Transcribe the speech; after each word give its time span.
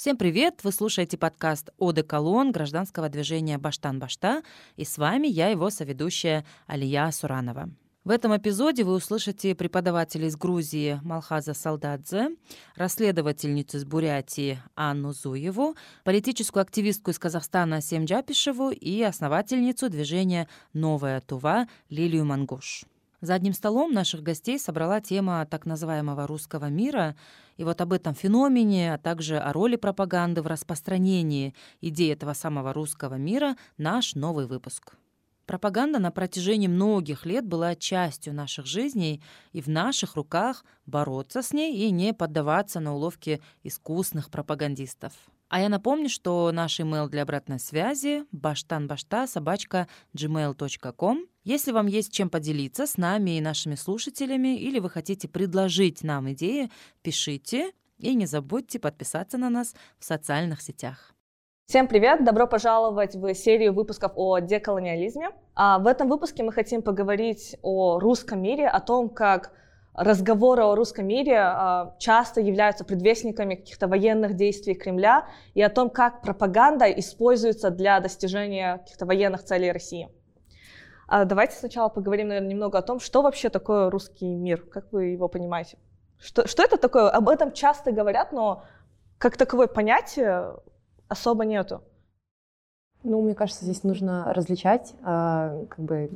Всем 0.00 0.16
привет! 0.16 0.60
Вы 0.62 0.72
слушаете 0.72 1.18
подкаст 1.18 1.68
«Оде 1.76 2.02
колонн» 2.02 2.52
гражданского 2.52 3.10
движения 3.10 3.58
«Баштан-Башта», 3.58 4.42
и 4.76 4.86
с 4.86 4.96
вами 4.96 5.26
я, 5.26 5.48
его 5.48 5.68
соведущая 5.68 6.46
Алия 6.66 7.10
Суранова. 7.10 7.68
В 8.04 8.08
этом 8.08 8.34
эпизоде 8.34 8.82
вы 8.82 8.94
услышите 8.94 9.54
преподавателя 9.54 10.26
из 10.26 10.38
Грузии 10.38 10.98
Малхаза 11.02 11.52
Салдадзе, 11.52 12.30
расследовательницу 12.76 13.76
из 13.76 13.84
Бурятии 13.84 14.58
Анну 14.74 15.12
Зуеву, 15.12 15.76
политическую 16.02 16.62
активистку 16.62 17.10
из 17.10 17.18
Казахстана 17.18 17.82
Сем 17.82 18.06
Джапишеву 18.06 18.70
и 18.70 19.02
основательницу 19.02 19.90
движения 19.90 20.48
«Новая 20.72 21.20
Тува» 21.20 21.68
Лилию 21.90 22.24
Мангуш. 22.24 22.86
За 23.20 23.34
одним 23.34 23.52
столом 23.52 23.92
наших 23.92 24.22
гостей 24.22 24.58
собрала 24.58 25.00
тема 25.00 25.46
так 25.46 25.66
называемого 25.66 26.26
русского 26.26 26.70
мира, 26.70 27.16
и 27.58 27.64
вот 27.64 27.80
об 27.82 27.92
этом 27.92 28.14
феномене, 28.14 28.94
а 28.94 28.98
также 28.98 29.38
о 29.38 29.52
роли 29.52 29.76
пропаганды 29.76 30.40
в 30.40 30.46
распространении 30.46 31.54
идей 31.82 32.12
этого 32.12 32.32
самого 32.32 32.72
русского 32.72 33.16
мира 33.16 33.56
наш 33.76 34.14
новый 34.14 34.46
выпуск. 34.46 34.94
Пропаганда 35.44 35.98
на 35.98 36.10
протяжении 36.10 36.68
многих 36.68 37.26
лет 37.26 37.44
была 37.44 37.74
частью 37.74 38.32
наших 38.32 38.66
жизней, 38.66 39.20
и 39.52 39.60
в 39.60 39.66
наших 39.66 40.14
руках 40.14 40.64
бороться 40.86 41.42
с 41.42 41.52
ней 41.52 41.76
и 41.76 41.90
не 41.90 42.14
поддаваться 42.14 42.80
на 42.80 42.94
уловки 42.94 43.42
искусных 43.64 44.30
пропагандистов. 44.30 45.12
А 45.50 45.60
я 45.60 45.68
напомню, 45.68 46.08
что 46.08 46.52
наш 46.52 46.78
email 46.78 47.08
для 47.08 47.22
обратной 47.22 47.58
связи 47.58 48.24
баштанбашта 48.30 49.26
собачка 49.26 49.88
gmail.com. 50.16 51.26
Если 51.42 51.72
вам 51.72 51.88
есть 51.88 52.12
чем 52.12 52.30
поделиться 52.30 52.86
с 52.86 52.96
нами 52.96 53.36
и 53.36 53.40
нашими 53.40 53.74
слушателями, 53.74 54.56
или 54.56 54.78
вы 54.78 54.88
хотите 54.88 55.26
предложить 55.26 56.04
нам 56.04 56.30
идеи, 56.30 56.70
пишите 57.02 57.72
и 57.98 58.14
не 58.14 58.26
забудьте 58.26 58.78
подписаться 58.78 59.38
на 59.38 59.50
нас 59.50 59.74
в 59.98 60.04
социальных 60.04 60.62
сетях. 60.62 61.14
Всем 61.66 61.88
привет! 61.88 62.24
Добро 62.24 62.46
пожаловать 62.46 63.16
в 63.16 63.34
серию 63.34 63.72
выпусков 63.74 64.12
о 64.14 64.38
деколониализме. 64.38 65.30
А 65.56 65.80
в 65.80 65.88
этом 65.88 66.08
выпуске 66.08 66.44
мы 66.44 66.52
хотим 66.52 66.80
поговорить 66.80 67.56
о 67.62 67.98
русском 67.98 68.40
мире, 68.40 68.68
о 68.68 68.78
том, 68.78 69.08
как 69.08 69.52
разговоры 69.94 70.62
о 70.62 70.74
русском 70.74 71.06
мире 71.06 71.38
а, 71.38 71.94
часто 71.98 72.40
являются 72.40 72.84
предвестниками 72.84 73.54
каких-то 73.54 73.88
военных 73.88 74.34
действий 74.34 74.74
Кремля 74.74 75.26
и 75.54 75.62
о 75.62 75.68
том, 75.68 75.90
как 75.90 76.22
пропаганда 76.22 76.86
используется 76.86 77.70
для 77.70 78.00
достижения 78.00 78.78
каких-то 78.78 79.06
военных 79.06 79.44
целей 79.44 79.72
России. 79.72 80.08
А 81.08 81.24
давайте 81.24 81.56
сначала 81.56 81.88
поговорим, 81.88 82.28
наверное, 82.28 82.50
немного 82.50 82.78
о 82.78 82.82
том, 82.82 83.00
что 83.00 83.22
вообще 83.22 83.48
такое 83.48 83.90
русский 83.90 84.26
мир, 84.26 84.62
как 84.62 84.92
вы 84.92 85.06
его 85.06 85.28
понимаете. 85.28 85.76
Что, 86.18 86.46
что 86.46 86.62
это 86.62 86.76
такое? 86.76 87.08
Об 87.08 87.28
этом 87.28 87.52
часто 87.52 87.90
говорят, 87.90 88.30
но 88.30 88.62
как 89.18 89.36
таковое 89.36 89.66
понятие 89.66 90.54
особо 91.08 91.44
нету. 91.44 91.82
Ну, 93.02 93.22
мне 93.22 93.34
кажется, 93.34 93.64
здесь 93.64 93.82
нужно 93.82 94.32
различать 94.34 94.94
э, 95.00 95.66
как 95.68 95.78
бы 95.78 96.10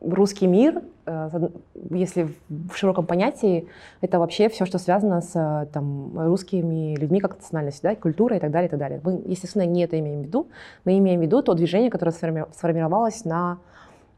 русский 0.00 0.46
мир, 0.46 0.82
э, 1.06 1.48
если 1.90 2.28
в 2.48 2.74
широком 2.74 3.06
понятии, 3.06 3.66
это 4.00 4.18
вообще 4.18 4.48
все, 4.48 4.64
что 4.66 4.78
связано 4.78 5.20
с 5.20 5.68
там, 5.72 6.18
русскими 6.18 6.96
людьми 6.96 7.20
как 7.20 7.36
национальностью, 7.36 7.90
да, 7.90 7.96
культурой 7.96 8.38
и 8.38 8.40
так 8.40 8.50
далее, 8.50 8.68
и 8.68 8.70
так 8.70 8.78
далее. 8.78 9.00
Мы, 9.02 9.22
естественно, 9.26 9.66
не 9.66 9.84
это 9.84 9.98
имеем 9.98 10.22
в 10.22 10.26
виду. 10.26 10.48
Мы 10.84 10.98
имеем 10.98 11.20
в 11.20 11.22
виду 11.22 11.42
то 11.42 11.54
движение, 11.54 11.90
которое 11.90 12.12
сформировалось 12.12 13.24
на 13.24 13.58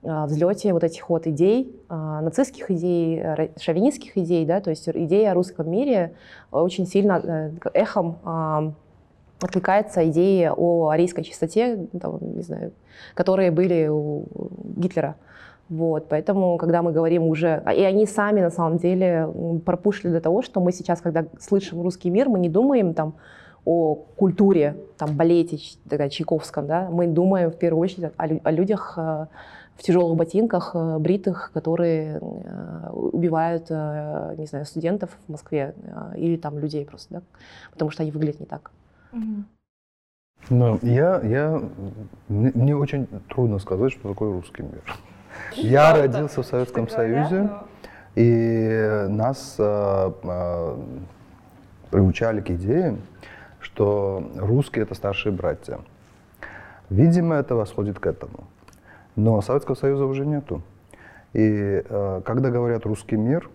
э, 0.02 0.24
взлете 0.26 0.72
вот 0.72 0.84
этих 0.84 1.08
вот 1.08 1.26
идей, 1.26 1.74
э, 1.88 1.94
нацистских 1.94 2.70
идей, 2.70 3.22
шовинистских 3.58 4.16
идей, 4.18 4.44
да, 4.44 4.60
то 4.60 4.70
есть 4.70 4.88
идея 4.88 5.32
о 5.32 5.34
русском 5.34 5.70
мире 5.70 6.14
очень 6.50 6.86
сильно 6.86 7.52
эхом 7.72 8.74
откликается 9.42 10.06
идея 10.10 10.52
о 10.52 10.90
арийской 10.90 11.24
чистоте, 11.24 11.86
там, 12.00 12.18
не 12.20 12.42
знаю, 12.42 12.72
которые 13.14 13.50
были 13.50 13.88
у 13.88 14.26
Гитлера. 14.76 15.16
Вот, 15.70 16.08
поэтому, 16.08 16.58
когда 16.58 16.82
мы 16.82 16.90
говорим 16.90 17.22
уже, 17.28 17.62
и 17.76 17.82
они 17.84 18.04
сами 18.04 18.40
на 18.40 18.50
самом 18.50 18.78
деле 18.78 19.32
пропушили 19.64 20.10
до 20.10 20.20
того, 20.20 20.42
что 20.42 20.60
мы 20.60 20.72
сейчас, 20.72 21.00
когда 21.00 21.26
слышим 21.38 21.80
русский 21.80 22.10
мир, 22.10 22.28
мы 22.28 22.40
не 22.40 22.48
думаем 22.48 22.92
там 22.92 23.14
о 23.64 23.94
культуре, 23.94 24.76
там, 24.98 25.16
балете 25.16 25.58
тогда, 25.88 26.08
Чайковском, 26.08 26.66
да, 26.66 26.88
мы 26.90 27.06
думаем 27.06 27.52
в 27.52 27.56
первую 27.56 27.82
очередь 27.82 28.10
о, 28.16 28.24
о 28.42 28.50
людях 28.50 28.94
э, 28.96 29.26
в 29.76 29.82
тяжелых 29.82 30.16
ботинках, 30.16 30.72
э, 30.74 30.98
бритых, 30.98 31.52
которые 31.54 32.18
э, 32.20 32.90
убивают, 32.90 33.70
не 33.70 34.46
знаю, 34.46 34.64
студентов 34.66 35.10
в 35.28 35.30
Москве 35.30 35.76
или 36.16 36.36
там 36.36 36.58
людей 36.58 36.84
просто, 36.84 37.14
да, 37.14 37.22
потому 37.70 37.92
что 37.92 38.02
они 38.02 38.10
выглядят 38.10 38.40
не 38.40 38.46
так. 38.46 38.72
Ну, 40.48 40.80
я, 40.82 41.20
я, 41.20 41.62
мне 42.28 42.74
очень 42.74 43.06
трудно 43.28 43.60
сказать, 43.60 43.92
что 43.92 44.08
такое 44.08 44.32
русский 44.32 44.62
мир. 44.62 44.82
Я 45.52 45.92
родился 45.94 46.42
в 46.42 46.46
Советском 46.46 46.88
Союзе, 46.88 47.50
и 48.14 49.06
нас 49.08 49.56
э, 49.58 50.12
э, 50.22 50.76
приучали 51.90 52.40
к 52.40 52.50
идее, 52.50 52.96
что 53.60 54.22
русские 54.36 54.84
это 54.84 54.94
старшие 54.94 55.32
братья. 55.32 55.80
Видимо, 56.88 57.36
это 57.36 57.54
восходит 57.54 57.98
к 57.98 58.06
этому. 58.06 58.44
Но 59.16 59.40
Советского 59.42 59.74
Союза 59.74 60.06
уже 60.06 60.26
нету. 60.26 60.62
И 61.32 61.82
э, 61.88 62.22
когда 62.24 62.50
говорят 62.50 62.84
русский 62.86 63.16
мир, 63.16 63.48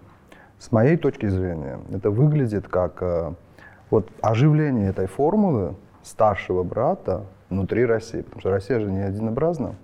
с 0.59 0.72
моей 0.72 0.97
точки 0.97 1.28
зрения, 1.28 1.79
это 1.91 2.09
выглядит 2.09 2.67
как 2.67 3.02
э, 3.02 3.34
вот 3.90 4.09
оживление 4.22 4.90
этой 4.90 5.07
формулы 5.07 5.75
старшего 6.02 6.63
брата 6.63 7.25
внутри 7.50 7.85
России, 7.85 8.22
потому 8.22 8.40
что 8.40 8.52
Россия 8.52 8.79
же 8.79 8.90
не 8.90 9.06
единообразна, 9.06 9.75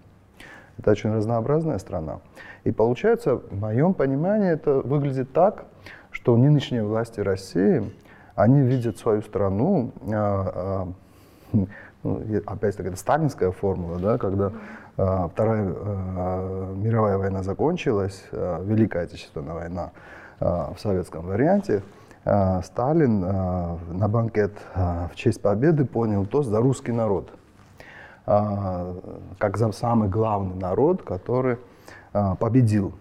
это 0.78 0.92
очень 0.92 1.14
разнообразная 1.14 1.78
страна. 1.78 2.20
И 2.64 2.72
получается, 2.72 3.36
в 3.36 3.60
моем 3.60 3.94
понимании, 3.94 4.52
это 4.52 4.82
выглядит 4.82 5.34
так, 5.34 5.66
что 6.12 6.38
нынешние 6.38 6.84
власти 6.84 7.20
России, 7.20 7.92
они 8.36 8.62
видят 8.62 8.98
свою 8.98 9.22
страну, 9.22 9.92
а, 10.12 10.88
а, 11.54 11.68
ну, 12.04 12.22
опять-таки, 12.46 12.90
это 12.90 12.98
сталинская 12.98 13.52
формула, 13.52 14.00
да, 14.00 14.18
когда 14.18 14.52
а, 14.98 15.28
Вторая 15.28 15.74
а, 15.74 16.74
мировая 16.76 17.18
война 17.18 17.44
закончилась, 17.44 18.24
а, 18.32 18.64
Великая 18.64 19.04
Отечественная 19.04 19.54
война 19.54 19.92
а, 20.40 20.74
в 20.74 20.80
советском 20.80 21.26
варианте, 21.26 21.84
а, 22.24 22.62
Сталин 22.62 23.24
а, 23.26 23.78
на 23.90 24.08
банкет 24.08 24.54
а, 24.76 25.10
в 25.12 25.16
честь 25.16 25.42
победы 25.42 25.86
понял 25.86 26.26
тост 26.26 26.50
за 26.50 26.60
русский 26.60 26.92
народ, 26.92 27.32
как 28.26 29.58
за 29.58 29.72
самый 29.72 30.10
главный 30.10 30.56
народ, 30.56 31.04
который 31.04 31.58
победил 32.40 32.94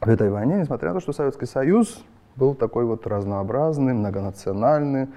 в 0.00 0.08
этой 0.08 0.30
войне, 0.30 0.56
несмотря 0.56 0.88
на 0.88 0.94
то, 0.94 1.00
что 1.00 1.12
Советский 1.12 1.46
Союз 1.46 2.02
был 2.36 2.54
такой 2.54 2.84
вот 2.84 3.06
разнообразный, 3.06 3.92
многонациональный, 3.92 5.08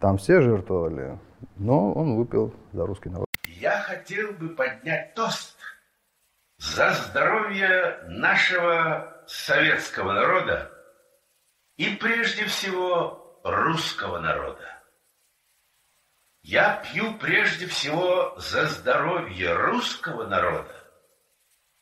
там 0.00 0.18
все 0.18 0.40
жертвовали, 0.40 1.18
но 1.56 1.92
он 1.92 2.16
выпил 2.16 2.52
за 2.72 2.84
русский 2.84 3.10
народ. 3.10 3.26
Я 3.46 3.78
хотел 3.80 4.32
бы 4.32 4.48
поднять 4.50 5.14
тост 5.14 5.56
за 6.58 6.92
здоровье 6.92 7.98
нашего 8.08 9.22
советского 9.26 10.12
народа, 10.12 10.70
и 11.76 11.94
прежде 11.96 12.44
всего 12.44 13.40
русского 13.44 14.18
народа. 14.20 14.60
Я 16.44 16.82
пью 16.84 17.14
прежде 17.18 17.66
всего 17.66 18.34
за 18.36 18.66
здоровье 18.66 19.54
русского 19.54 20.26
народа, 20.26 20.74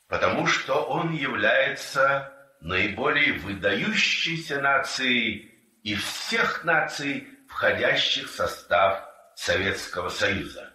потому 0.09 0.47
что 0.47 0.75
он 0.85 1.11
является 1.11 2.33
наиболее 2.61 3.41
выдающейся 3.41 4.61
нацией 4.61 5.51
из 5.83 5.99
всех 5.99 6.65
наций, 6.65 7.27
входящих 7.49 8.29
в 8.29 8.37
состав 8.37 9.03
Советского 9.35 10.11
Союза. 10.11 10.71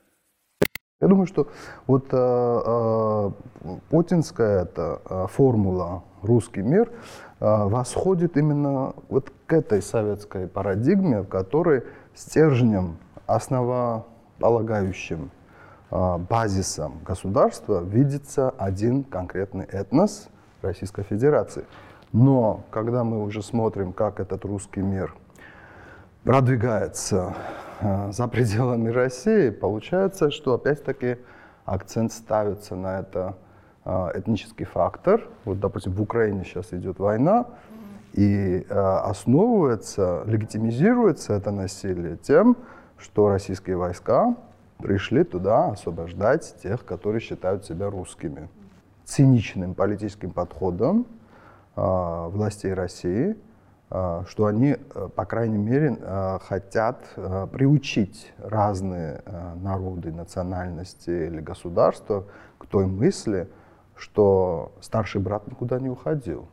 Я 0.99 1.07
думаю, 1.07 1.25
что 1.25 1.49
вот 1.85 2.07
э, 2.11 2.17
э, 2.17 3.31
путинская 3.89 4.63
эта 4.63 5.01
э, 5.09 5.27
формула 5.31 6.03
«русский 6.21 6.61
мир», 6.61 6.91
а, 7.39 7.67
восходит 7.67 8.35
именно 8.35 8.93
вот 9.09 9.31
к 9.45 9.53
этой 9.53 9.81
советской 9.81 10.47
парадигме, 10.47 11.21
в 11.21 11.27
которой 11.27 11.83
стержнем, 12.15 12.97
основополагающим 13.27 15.31
а, 15.89 16.17
базисом 16.17 16.99
государства 17.05 17.83
видится 17.83 18.49
один 18.57 19.03
конкретный 19.03 19.65
этнос 19.65 20.29
Российской 20.61 21.03
Федерации. 21.03 21.65
Но 22.11 22.63
когда 22.71 23.03
мы 23.03 23.23
уже 23.23 23.41
смотрим, 23.41 23.93
как 23.93 24.19
этот 24.19 24.43
русский 24.45 24.81
мир 24.81 25.13
продвигается 26.23 27.35
а, 27.79 28.11
за 28.11 28.27
пределами 28.27 28.89
России, 28.89 29.49
получается, 29.49 30.31
что 30.31 30.53
опять-таки 30.53 31.17
акцент 31.65 32.11
ставится 32.11 32.75
на 32.75 32.99
это 32.99 33.35
а, 33.85 34.11
этнический 34.13 34.65
фактор. 34.65 35.21
Вот, 35.45 35.59
допустим, 35.59 35.93
в 35.93 36.01
Украине 36.01 36.43
сейчас 36.43 36.73
идет 36.73 36.99
война, 36.99 37.45
и 38.13 38.65
основывается, 38.69 40.23
легитимизируется 40.25 41.33
это 41.33 41.51
насилие 41.51 42.17
тем, 42.17 42.57
что 42.97 43.29
российские 43.29 43.77
войска 43.77 44.35
пришли 44.79 45.23
туда 45.23 45.69
освобождать 45.71 46.55
тех, 46.61 46.85
которые 46.85 47.19
считают 47.21 47.65
себя 47.65 47.89
русскими. 47.89 48.49
Циничным 49.05 49.73
политическим 49.73 50.31
подходом 50.31 51.05
э, 51.75 52.27
властей 52.29 52.73
России, 52.73 53.37
э, 53.89 54.23
что 54.27 54.45
они, 54.45 54.75
э, 54.93 55.09
по 55.15 55.25
крайней 55.25 55.57
мере, 55.57 55.97
э, 55.99 56.39
хотят 56.41 57.01
э, 57.15 57.47
приучить 57.51 58.33
разные 58.37 59.21
э, 59.25 59.53
народы, 59.55 60.11
национальности 60.11 61.09
или 61.09 61.39
государства 61.39 62.25
к 62.57 62.65
той 62.67 62.85
мысли, 62.85 63.47
что 63.95 64.73
старший 64.81 65.21
брат 65.21 65.47
никуда 65.47 65.79
не 65.79 65.89
уходил. 65.89 66.47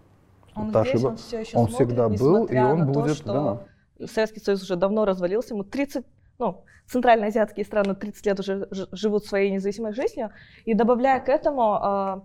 Он 0.55 0.71
Старший 0.71 0.93
здесь, 0.99 1.03
брат- 1.03 1.13
он 1.13 1.17
все 1.19 1.41
еще 1.41 1.57
он 1.59 1.69
смотрит, 1.69 1.89
всегда 1.89 2.09
был, 2.09 2.45
и 2.47 2.57
он 2.57 2.79
на 2.79 2.87
то, 2.87 2.93
будет, 3.01 3.17
что 3.17 3.65
Советский 4.07 4.41
Союз 4.41 4.63
уже 4.63 4.77
давно 4.77 5.05
развалился, 5.05 5.55
ему 5.55 5.65
30, 5.65 6.07
ну, 6.39 6.65
центральноазиатские 6.87 7.65
страны 7.65 7.95
30 7.95 8.27
лет 8.27 8.41
уже 8.41 8.69
живут 8.93 9.25
своей 9.25 9.51
независимой 9.51 9.93
жизнью. 9.93 10.31
И 10.65 10.75
добавляя 10.75 11.21
к 11.21 11.29
этому, 11.29 11.79
э, 11.83 12.21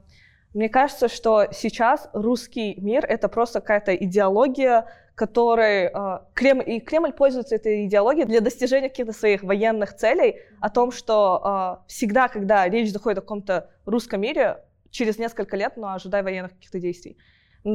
мне 0.53 0.69
кажется, 0.69 1.07
что 1.07 1.47
сейчас 1.51 2.09
русский 2.13 2.75
мир— 2.79 3.06
это 3.07 3.29
просто 3.29 3.61
какая-то 3.61 3.95
идеология, 3.95 4.85
которой 5.15 5.85
э, 5.85 6.19
Кремль, 6.33 6.63
и 6.65 6.79
Кремль 6.79 7.11
пользуется 7.11 7.56
этой 7.56 7.85
идеологией 7.85 8.25
для 8.25 8.41
достижения 8.41 8.89
каких-то 8.89 9.13
своих 9.13 9.44
военных 9.44 9.95
целей, 9.95 10.38
о 10.61 10.69
том, 10.69 10.91
что 10.91 11.79
э, 11.85 11.88
всегда, 11.88 12.27
когда 12.27 12.67
речь 12.67 12.91
заходит 12.91 13.19
о 13.19 13.21
каком-то 13.21 13.69
русском 13.85 14.21
мире, 14.21 14.63
через 14.91 15.19
несколько 15.19 15.56
лет, 15.56 15.77
но 15.77 15.94
ожидай 15.94 16.23
военных 16.23 16.53
каких-то 16.53 16.79
действий. 16.79 17.17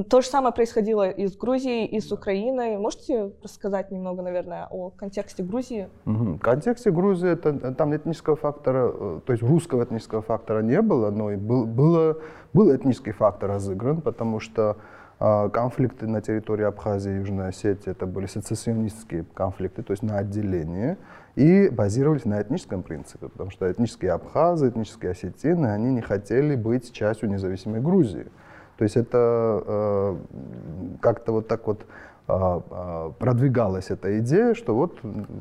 То 0.09 0.23
же 0.23 0.29
самое 0.29 0.55
происходило 0.55 1.11
и 1.11 1.27
с 1.27 1.37
Грузией, 1.37 1.87
и 1.87 2.01
с 2.01 2.11
Украиной. 2.11 2.79
Можете 2.79 3.33
рассказать 3.43 3.91
немного, 3.91 4.23
наверное, 4.23 4.67
о 4.71 4.89
контексте 4.89 5.43
Грузии? 5.43 5.89
Мгм. 6.07 6.39
В 6.39 6.41
контексте 6.41 6.91
Грузии 6.91 7.31
это, 7.31 7.75
там 7.75 7.95
этнического 7.95 8.37
фактора, 8.37 8.91
э, 8.95 9.21
то 9.27 9.33
есть 9.33 9.43
русского 9.43 9.85
этнического 9.85 10.23
фактора 10.23 10.63
не 10.63 10.81
было, 10.81 11.11
но 11.11 11.31
и 11.33 11.37
был, 11.37 11.67
было, 11.67 12.17
был 12.55 12.75
этнический 12.75 13.13
фактор 13.13 13.51
разыгран, 13.51 14.01
потому 14.01 14.41
что 14.41 14.79
а, 15.21 15.49
конфликты 15.49 16.07
на 16.07 16.21
территории 16.21 16.65
Абхазии 16.65 17.13
и 17.13 17.17
Южной 17.17 17.49
Осетии 17.49 17.91
это 17.91 18.07
были 18.07 18.27
сецессионистские 18.27 19.25
конфликты, 19.35 19.83
то 19.83 19.93
есть 19.93 20.03
на 20.03 20.19
отделение, 20.19 20.99
и 21.37 21.69
базировались 21.69 22.25
на 22.25 22.41
этническом 22.43 22.83
принципе, 22.83 23.29
потому 23.29 23.51
что 23.51 23.71
этнические 23.71 24.13
абхазы, 24.13 24.69
этнические 24.69 25.13
осетины, 25.13 25.67
они 25.69 25.93
не 25.93 26.01
хотели 26.01 26.57
быть 26.57 26.93
частью 26.93 27.31
независимой 27.31 27.81
Грузии. 27.81 28.27
То 28.77 28.85
есть 28.85 28.97
это 28.97 29.63
э, 29.67 30.17
как-то 31.01 31.33
вот 31.33 31.49
так 31.49 31.67
вот 31.67 31.87
а, 32.27 32.63
а, 32.71 33.11
продвигалась 33.19 33.91
эта 33.91 34.19
идея, 34.21 34.55
что 34.55 34.75
вот, 34.75 34.99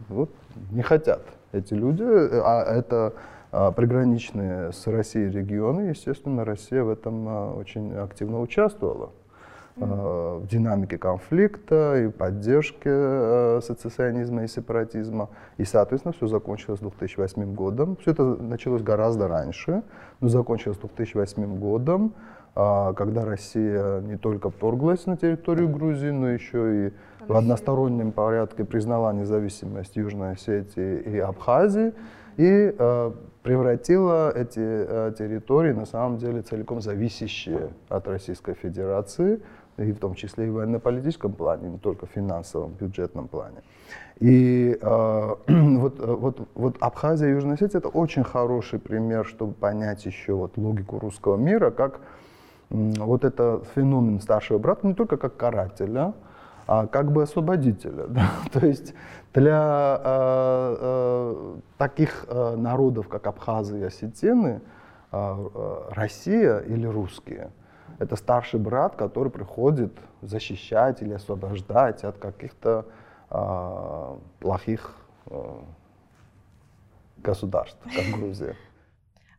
вот 0.09 0.29
не 0.71 0.81
хотят 0.81 1.21
эти 1.53 1.73
люди, 1.73 2.03
а 2.03 2.61
это 2.61 3.13
а, 3.53 3.71
приграничные 3.71 4.73
с 4.73 4.85
Россией 4.87 5.29
регионы, 5.29 5.91
естественно, 5.91 6.43
Россия 6.43 6.83
в 6.83 6.89
этом 6.89 7.55
очень 7.57 7.93
активно 7.95 8.41
участвовала 8.41 9.11
в 9.75 10.45
динамике 10.45 10.99
конфликта 10.99 12.03
и 12.03 12.07
поддержке 12.09 12.89
а, 12.91 13.59
сецессионизма 13.63 14.43
и 14.43 14.47
сепаратизма. 14.47 15.29
И, 15.57 15.63
соответственно, 15.63 16.13
все 16.13 16.27
закончилось 16.27 16.79
2008 16.81 17.55
годом. 17.55 17.95
Все 18.01 18.11
это 18.11 18.23
началось 18.23 18.83
гораздо 18.83 19.27
раньше, 19.27 19.83
но 20.19 20.27
закончилось 20.27 20.77
2008 20.77 21.57
годом, 21.57 22.13
когда 22.53 23.25
Россия 23.25 24.01
не 24.01 24.17
только 24.17 24.51
вторглась 24.51 25.05
на 25.07 25.17
территорию 25.17 25.69
Грузии, 25.69 26.09
но 26.09 26.29
еще 26.29 26.87
и 26.87 26.93
в 27.27 27.35
одностороннем 27.35 28.11
порядке 28.11 28.63
признала 28.63 29.11
независимость 29.11 29.95
Южной 29.95 30.33
Осетии 30.33 30.99
и 30.99 31.17
Абхазии 31.17 31.93
и 32.37 32.75
э, 32.77 33.11
превратила 33.43 34.31
эти 34.31 34.59
э, 34.59 35.13
территории 35.17 35.71
на 35.71 35.85
самом 35.85 36.17
деле 36.17 36.41
целиком 36.41 36.81
зависящие 36.81 37.69
от 37.89 38.07
Российской 38.07 38.55
Федерации, 38.55 39.41
и 39.77 39.91
в 39.91 39.99
том 39.99 40.13
числе 40.15 40.47
и 40.47 40.49
в 40.49 40.53
военно-политическом 40.53 41.33
плане, 41.33 41.69
не 41.69 41.77
только 41.77 42.05
в 42.05 42.09
финансовом, 42.09 42.73
бюджетном 42.73 43.27
плане. 43.27 43.63
И 44.19 44.77
э, 44.79 45.35
вот, 45.47 45.99
э, 45.99 46.05
вот, 46.05 46.47
вот 46.55 46.77
Абхазия 46.79 47.29
и 47.29 47.31
Южная 47.31 47.55
Осетия 47.55 47.79
это 47.79 47.89
очень 47.89 48.23
хороший 48.23 48.79
пример, 48.79 49.25
чтобы 49.25 49.53
понять 49.53 50.05
еще 50.05 50.33
вот 50.33 50.57
логику 50.57 50.99
русского 50.99 51.37
мира, 51.37 51.71
как 51.71 51.99
вот 52.73 53.23
это 53.23 53.61
феномен 53.75 54.19
старшего 54.19 54.57
брата 54.57 54.85
не 54.85 54.93
только 54.93 55.17
как 55.17 55.37
карателя, 55.37 56.13
а 56.67 56.87
как 56.87 57.11
бы 57.11 57.23
освободителя. 57.23 58.05
да. 58.07 58.29
То 58.51 58.65
есть 58.65 58.93
для 59.33 60.01
э, 60.03 60.77
э, 60.79 61.55
таких 61.77 62.25
э, 62.27 62.55
народов, 62.55 63.07
как 63.07 63.27
абхазы 63.27 63.79
и 63.79 63.83
осетины, 63.83 64.61
э, 65.11 65.47
э, 65.55 65.81
Россия 65.91 66.59
или 66.59 66.85
русские– 66.85 67.51
это 67.99 68.15
старший 68.15 68.59
брат, 68.59 68.95
который 68.95 69.29
приходит 69.29 69.91
защищать 70.21 71.01
или 71.01 71.13
освобождать 71.13 72.03
от 72.03 72.17
каких-то 72.17 72.85
э, 73.29 74.17
плохих 74.39 74.95
э, 75.27 75.59
государств, 77.17 77.79
как 77.83 78.19
Грузия. 78.19 78.55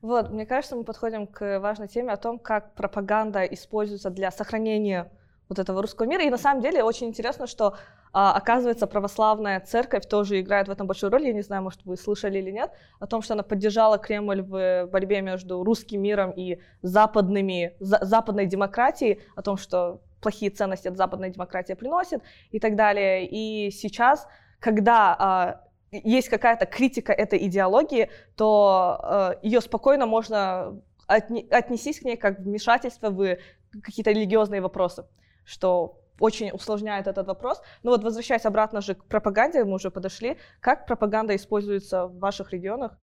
Вот, 0.05 0.29
мне 0.29 0.45
кажется, 0.45 0.77
мы 0.77 0.85
подходим 0.85 1.27
к 1.27 1.61
важной 1.61 1.89
теме 1.89 2.13
о 2.13 2.19
том, 2.19 2.39
как 2.39 2.75
пропаганда 2.75 3.43
используется 3.45 4.11
для 4.11 4.31
сохранения 4.31 5.11
вот 5.49 5.59
этого 5.59 5.81
русского 5.81 6.05
мира. 6.07 6.23
И 6.23 6.29
на 6.29 6.37
самом 6.37 6.61
деле 6.61 6.85
очень 6.85 7.07
интересно, 7.07 7.47
что 7.47 7.79
а, 8.13 8.37
оказывается 8.37 8.87
православная 8.87 9.61
церковь 9.61 10.07
тоже 10.07 10.43
играет 10.43 10.69
в 10.69 10.71
этом 10.71 10.87
большую 10.87 11.11
роль. 11.11 11.25
Я 11.25 11.33
не 11.33 11.41
знаю, 11.41 11.63
может, 11.63 11.87
вы 11.87 11.97
слышали 11.97 12.39
или 12.39 12.51
нет, 12.51 12.71
о 13.01 13.07
том, 13.07 13.23
что 13.23 13.33
она 13.33 13.43
поддержала 13.43 13.97
Кремль 13.97 14.43
в 14.43 14.89
борьбе 14.93 15.23
между 15.23 15.65
русским 15.65 16.03
миром 16.03 16.33
и 16.33 16.61
западными, 16.83 17.75
за- 17.81 18.05
западной 18.05 18.45
демократией, 18.45 19.23
о 19.37 19.41
том, 19.41 19.57
что 19.57 20.03
плохие 20.21 20.51
ценности 20.51 20.89
от 20.89 20.99
западной 20.99 21.31
демократии 21.31 21.73
приносит 21.73 22.23
и 22.51 22.61
так 22.61 22.77
далее. 22.77 23.27
И 23.27 23.71
сейчас, 23.71 24.29
когда 24.61 25.17
а, 25.19 25.64
есть 26.03 26.29
какая-то 26.29 26.67
критика 26.67 27.13
этой 27.13 27.47
идеологии, 27.47 28.11
то 28.37 29.01
э, 29.43 29.47
ее 29.47 29.61
спокойно 29.61 30.07
можно 30.07 30.81
отне- 31.09 31.49
отнестись 31.51 32.01
к 32.01 32.05
ней 32.05 32.17
как 32.17 32.41
вмешательство 32.41 33.11
в 33.11 33.37
какие-то 33.83 34.11
религиозные 34.11 34.61
вопросы, 34.61 35.07
что 35.45 36.01
очень 36.21 36.51
усложняет 36.53 37.07
этот 37.07 37.27
вопрос. 37.27 37.61
Но 37.83 37.91
вот 37.91 38.05
возвращаясь 38.05 38.45
обратно 38.45 38.81
же 38.81 38.95
к 38.95 39.05
пропаганде, 39.05 39.65
мы 39.65 39.75
уже 39.75 39.91
подошли, 39.91 40.39
как 40.61 40.87
пропаганда 40.87 41.35
используется 41.35 42.07
в 42.07 42.19
ваших 42.19 42.53
регионах? 42.53 42.99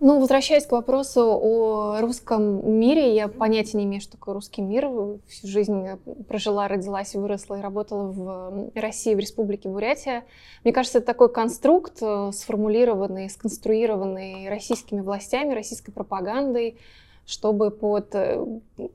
Ну, 0.00 0.20
возвращаясь 0.20 0.64
к 0.64 0.70
вопросу 0.70 1.22
о 1.22 2.00
русском 2.00 2.78
мире, 2.78 3.16
я 3.16 3.26
понятия 3.26 3.78
не 3.78 3.84
имею, 3.84 4.00
что 4.00 4.12
такое 4.12 4.34
русский 4.34 4.62
мир. 4.62 4.88
Всю 5.26 5.48
жизнь 5.48 5.88
прожила, 6.28 6.68
родилась, 6.68 7.16
выросла 7.16 7.56
и 7.58 7.62
работала 7.62 8.04
в 8.04 8.70
России, 8.76 9.16
в 9.16 9.18
Республике 9.18 9.68
Бурятия. 9.68 10.24
Мне 10.62 10.72
кажется, 10.72 10.98
это 10.98 11.08
такой 11.08 11.32
конструкт, 11.32 11.98
э, 12.00 12.30
сформулированный, 12.32 13.28
сконструированный 13.28 14.48
российскими 14.48 15.00
властями, 15.00 15.52
российской 15.52 15.90
пропагандой, 15.90 16.78
чтобы 17.26 17.72
под, 17.72 18.14
э, 18.14 18.40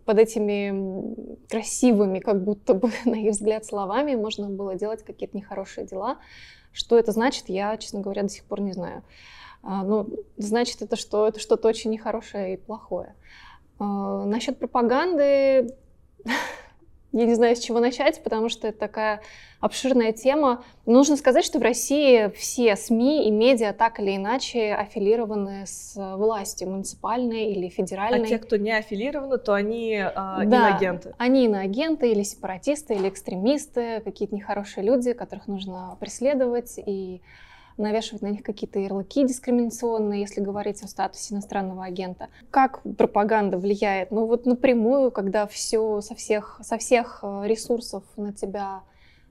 под 0.06 0.20
этими 0.20 1.16
красивыми, 1.50 2.20
как 2.20 2.42
будто 2.42 2.76
бы, 2.76 2.90
на 3.06 3.16
их 3.16 3.32
взгляд, 3.34 3.66
словами 3.66 4.16
можно 4.16 4.48
было 4.48 4.76
делать 4.76 5.04
какие-то 5.04 5.36
нехорошие 5.36 5.86
дела. 5.86 6.18
Что 6.72 6.98
это 6.98 7.12
значит, 7.12 7.50
я, 7.50 7.76
честно 7.76 8.00
говоря, 8.00 8.24
до 8.24 8.30
сих 8.30 8.46
пор 8.46 8.62
не 8.62 8.72
знаю. 8.72 9.04
А, 9.64 9.84
ну, 9.84 10.08
значит, 10.38 10.82
это 10.82 10.96
что? 10.98 11.28
Это 11.28 11.40
что-то 11.40 11.70
очень 11.70 11.92
нехорошее 11.92 12.56
и 12.56 12.58
плохое. 12.58 13.16
А, 13.80 14.26
насчет 14.26 14.60
пропаганды, 14.60 15.74
я 17.14 17.26
не 17.26 17.34
знаю, 17.34 17.56
с 17.56 17.60
чего 17.60 17.80
начать, 17.80 18.22
потому 18.24 18.50
что 18.50 18.68
это 18.68 18.78
такая 18.78 19.22
обширная 19.62 20.12
тема. 20.12 20.66
Нужно 20.86 21.16
сказать, 21.16 21.46
что 21.46 21.60
в 21.60 21.62
России 21.62 22.28
все 22.36 22.76
СМИ 22.76 23.26
и 23.26 23.32
медиа 23.32 23.72
так 23.72 24.02
или 24.02 24.18
иначе 24.18 24.74
аффилированы 24.74 25.66
с 25.66 25.94
властью, 26.18 26.70
муниципальной 26.72 27.54
или 27.54 27.70
федеральной. 27.70 28.26
А 28.26 28.28
те, 28.28 28.40
кто 28.40 28.58
не 28.58 28.72
аффилированы, 28.78 29.38
то 29.38 29.54
они 29.54 29.94
э, 29.94 30.12
Да, 30.14 30.44
иноагенты. 30.44 31.16
Они 31.18 31.46
иноагенты 31.46 32.12
или 32.12 32.24
сепаратисты, 32.24 32.96
или 32.96 33.08
экстремисты, 33.08 34.02
какие-то 34.02 34.36
нехорошие 34.36 34.86
люди, 34.86 35.14
которых 35.14 35.48
нужно 35.48 35.96
преследовать 36.02 36.78
и 36.86 37.22
навешивать 37.78 38.22
на 38.22 38.28
них 38.28 38.44
какие-то 38.44 38.80
ярлыки 38.80 39.26
дискриминационные, 39.26 40.22
если 40.22 40.42
говорить 40.42 40.84
о 40.84 40.88
статусе 40.88 41.34
иностранного 41.34 41.84
агента. 41.86 42.30
Как 42.52 42.82
пропаганда 42.98 43.58
влияет? 43.58 44.12
Ну 44.12 44.26
вот 44.26 44.46
напрямую, 44.46 45.12
когда 45.12 45.48
все 45.48 46.02
со 46.02 46.16
всех, 46.16 46.60
со 46.64 46.78
всех 46.78 47.20
э, 47.24 47.44
ресурсов 47.46 48.04
на 48.16 48.34
тебя 48.34 48.84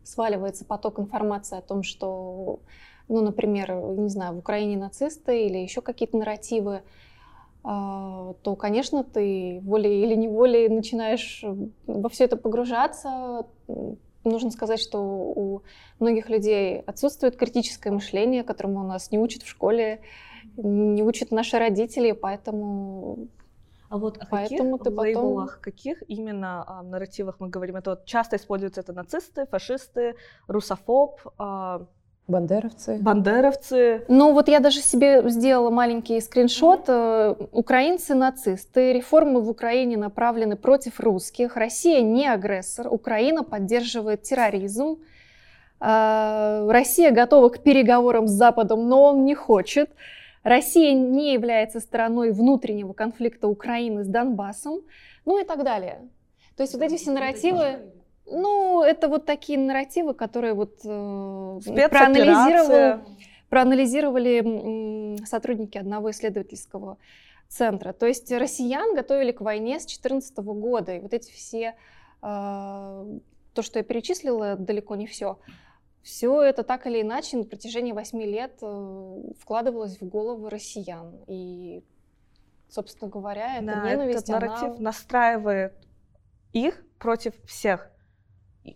сваливается 0.05 0.65
поток 0.65 0.99
информации 0.99 1.59
о 1.59 1.63
том, 1.63 1.83
что, 1.83 2.61
ну, 3.09 3.21
например, 3.21 3.75
не 3.75 4.09
знаю, 4.09 4.35
в 4.35 4.39
Украине 4.39 4.77
нацисты 4.77 5.47
или 5.47 5.59
еще 5.59 5.81
какие-то 5.81 6.17
нарративы, 6.17 6.83
а, 7.65 8.35
то, 8.43 8.57
конечно, 8.57 9.05
ты 9.05 9.61
волей 9.63 10.03
или 10.03 10.15
неволей 10.15 10.69
начинаешь 10.69 11.45
во 11.87 12.09
все 12.09 12.25
это 12.25 12.37
погружаться, 12.37 13.47
нужно 14.25 14.50
сказать, 14.50 14.81
что 14.81 15.00
у 15.00 15.62
многих 15.99 16.29
людей 16.29 16.81
отсутствует 16.81 17.37
критическое 17.37 17.91
мышление, 17.91 18.45
которому 18.45 18.81
у 18.81 18.87
нас 18.87 19.11
не 19.11 19.19
учат 19.19 19.43
в 19.43 19.49
школе, 19.49 20.00
не 20.57 21.02
учат 21.02 21.31
наши 21.31 21.59
родители, 21.59 22.12
поэтому 22.12 23.29
а 23.93 23.99
вот 23.99 24.17
о 24.17 24.26
Поэтому 24.26 24.79
каких 24.79 24.95
ты 24.95 25.00
лейблах, 25.00 25.61
каких 25.61 26.02
именно 26.09 26.64
а, 26.67 26.83
нарративах 26.83 27.41
мы 27.41 27.50
говорим? 27.50 27.76
Это 27.76 27.91
вот 27.91 28.07
часто 28.07 28.37
используются 28.37 28.81
это 28.81 28.95
нацисты, 28.95 29.45
фашисты, 29.45 30.14
русофоб, 30.47 31.21
а, 31.37 31.87
Бандеровцы. 32.29 32.99
бандеровцы. 33.00 34.05
Ну 34.07 34.33
вот 34.33 34.49
я 34.49 34.61
даже 34.61 34.81
себе 34.81 35.29
сделала 35.29 35.71
маленький 35.71 36.21
скриншот. 36.21 36.85
Э, 36.87 37.35
Украинцы 37.50 38.14
нацисты. 38.14 38.93
Реформы 38.93 39.41
в 39.41 39.50
Украине 39.50 39.97
направлены 39.97 40.57
против 40.57 41.00
русских. 41.00 41.57
Россия 41.57 42.00
не 42.00 42.29
агрессор. 42.29 42.87
Украина 42.88 43.43
поддерживает 43.43 44.23
терроризм. 44.23 44.99
Э, 45.81 46.69
Россия 46.71 47.11
готова 47.11 47.49
к 47.49 47.59
переговорам 47.59 48.29
с 48.29 48.33
Западом, 48.33 48.88
но 48.88 49.02
он 49.11 49.25
не 49.25 49.35
хочет. 49.35 49.91
Россия 50.45 50.95
не 50.95 51.33
является 51.33 51.81
стороной 51.81 52.31
внутреннего 52.31 52.93
конфликта 52.93 53.49
Украины 53.49 54.05
с 54.05 54.07
Донбассом. 54.07 54.81
Ну 55.25 55.41
и 55.41 55.45
так 55.45 55.64
далее. 55.64 56.09
То 56.57 56.62
есть 56.62 56.75
вот 56.75 56.83
эти 56.83 56.97
все 56.97 57.11
нарративы... 57.11 57.81
Ну, 58.33 58.83
это 58.83 59.09
вот 59.09 59.27
такие 59.27 59.59
нарративы, 59.59 60.15
которые 60.15 60.55
вот 60.55 60.81
э, 60.85 60.89
проанализировали, 60.89 61.91
Спецоперация. 61.91 63.05
проанализировали 63.51 65.25
сотрудники 65.27 65.77
одного 65.79 66.11
исследовательского 66.11 66.97
центра. 67.49 67.93
То 67.93 68.07
есть 68.07 68.33
россиян 68.33 68.95
готовили 68.95 69.33
к 69.33 69.43
войне 69.43 69.79
с 69.79 69.85
2014 69.85 70.37
года. 70.39 70.97
И 70.97 71.01
вот 71.01 71.12
эти 71.12 71.31
все, 71.31 71.75
э, 72.23 72.23
то, 72.23 73.62
что 73.62 73.79
я 73.79 73.83
перечислила, 73.83 74.57
далеко 74.57 74.97
не 74.97 75.07
все. 75.07 75.39
Все 76.03 76.43
это 76.43 76.65
так 76.65 76.87
или 76.87 77.03
иначе 77.03 77.37
на 77.37 77.45
протяжении 77.45 77.93
восьми 77.93 78.25
лет 78.25 78.59
э, 78.62 79.23
вкладывалось 79.39 80.01
в 80.01 80.09
головы 80.09 80.49
россиян. 80.51 81.15
И, 81.29 81.85
собственно 82.69 83.11
говоря, 83.11 83.59
эта 83.59 83.67
Да, 83.67 83.91
ненависть, 83.91 84.23
этот 84.23 84.29
нарратив 84.31 84.71
она... 84.71 84.79
настраивает 84.79 85.75
их 86.53 86.83
против 86.99 87.35
всех. 87.45 87.91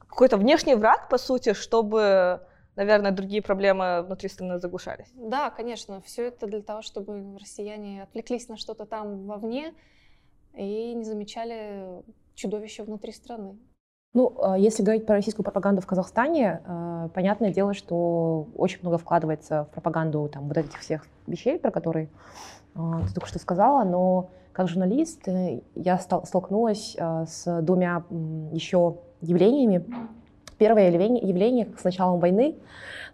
Какой-то 0.08 0.36
внешний 0.36 0.74
враг, 0.74 1.08
по 1.08 1.18
сути, 1.18 1.52
чтобы, 1.52 2.40
наверное, 2.74 3.12
другие 3.12 3.42
проблемы 3.42 4.02
внутри 4.02 4.28
страны 4.28 4.58
заглушались. 4.58 5.12
Да, 5.14 5.50
конечно, 5.50 6.00
все 6.00 6.28
это 6.28 6.46
для 6.46 6.62
того, 6.62 6.82
чтобы 6.82 7.38
россияне 7.38 8.02
отвлеклись 8.02 8.48
на 8.48 8.56
что-то 8.56 8.84
там 8.84 9.26
вовне 9.26 9.74
и 10.54 10.94
не 10.94 11.04
замечали 11.04 12.02
чудовища 12.34 12.84
внутри 12.84 13.12
страны. 13.12 13.58
Ну, 14.16 14.34
а 14.42 14.56
если 14.56 14.82
говорить 14.82 15.04
про 15.04 15.16
российскую 15.16 15.44
пропаганду 15.44 15.82
в 15.82 15.86
Казахстане, 15.86 16.62
э, 16.64 17.08
понятное 17.14 17.52
дело, 17.52 17.74
что 17.74 18.48
очень 18.56 18.80
много 18.80 18.96
вкладывается 18.96 19.64
в 19.64 19.74
пропаганду 19.74 20.28
там, 20.32 20.48
вот 20.48 20.56
этих 20.56 20.80
всех 20.80 21.06
вещей, 21.26 21.58
про 21.58 21.70
которые 21.70 22.08
э, 22.74 22.80
ты 23.06 23.12
только 23.12 23.28
что 23.28 23.38
сказала, 23.38 23.84
но 23.84 24.30
как 24.52 24.68
журналист 24.68 25.28
э, 25.28 25.60
я 25.74 25.98
стал- 25.98 26.24
столкнулась 26.24 26.96
с 26.96 27.60
двумя 27.60 28.04
еще 28.52 28.96
явлениями. 29.20 29.84
Первое 30.58 30.90
явление, 30.90 31.26
явление 31.26 31.68
с 31.78 31.84
началом 31.84 32.18
войны 32.20 32.56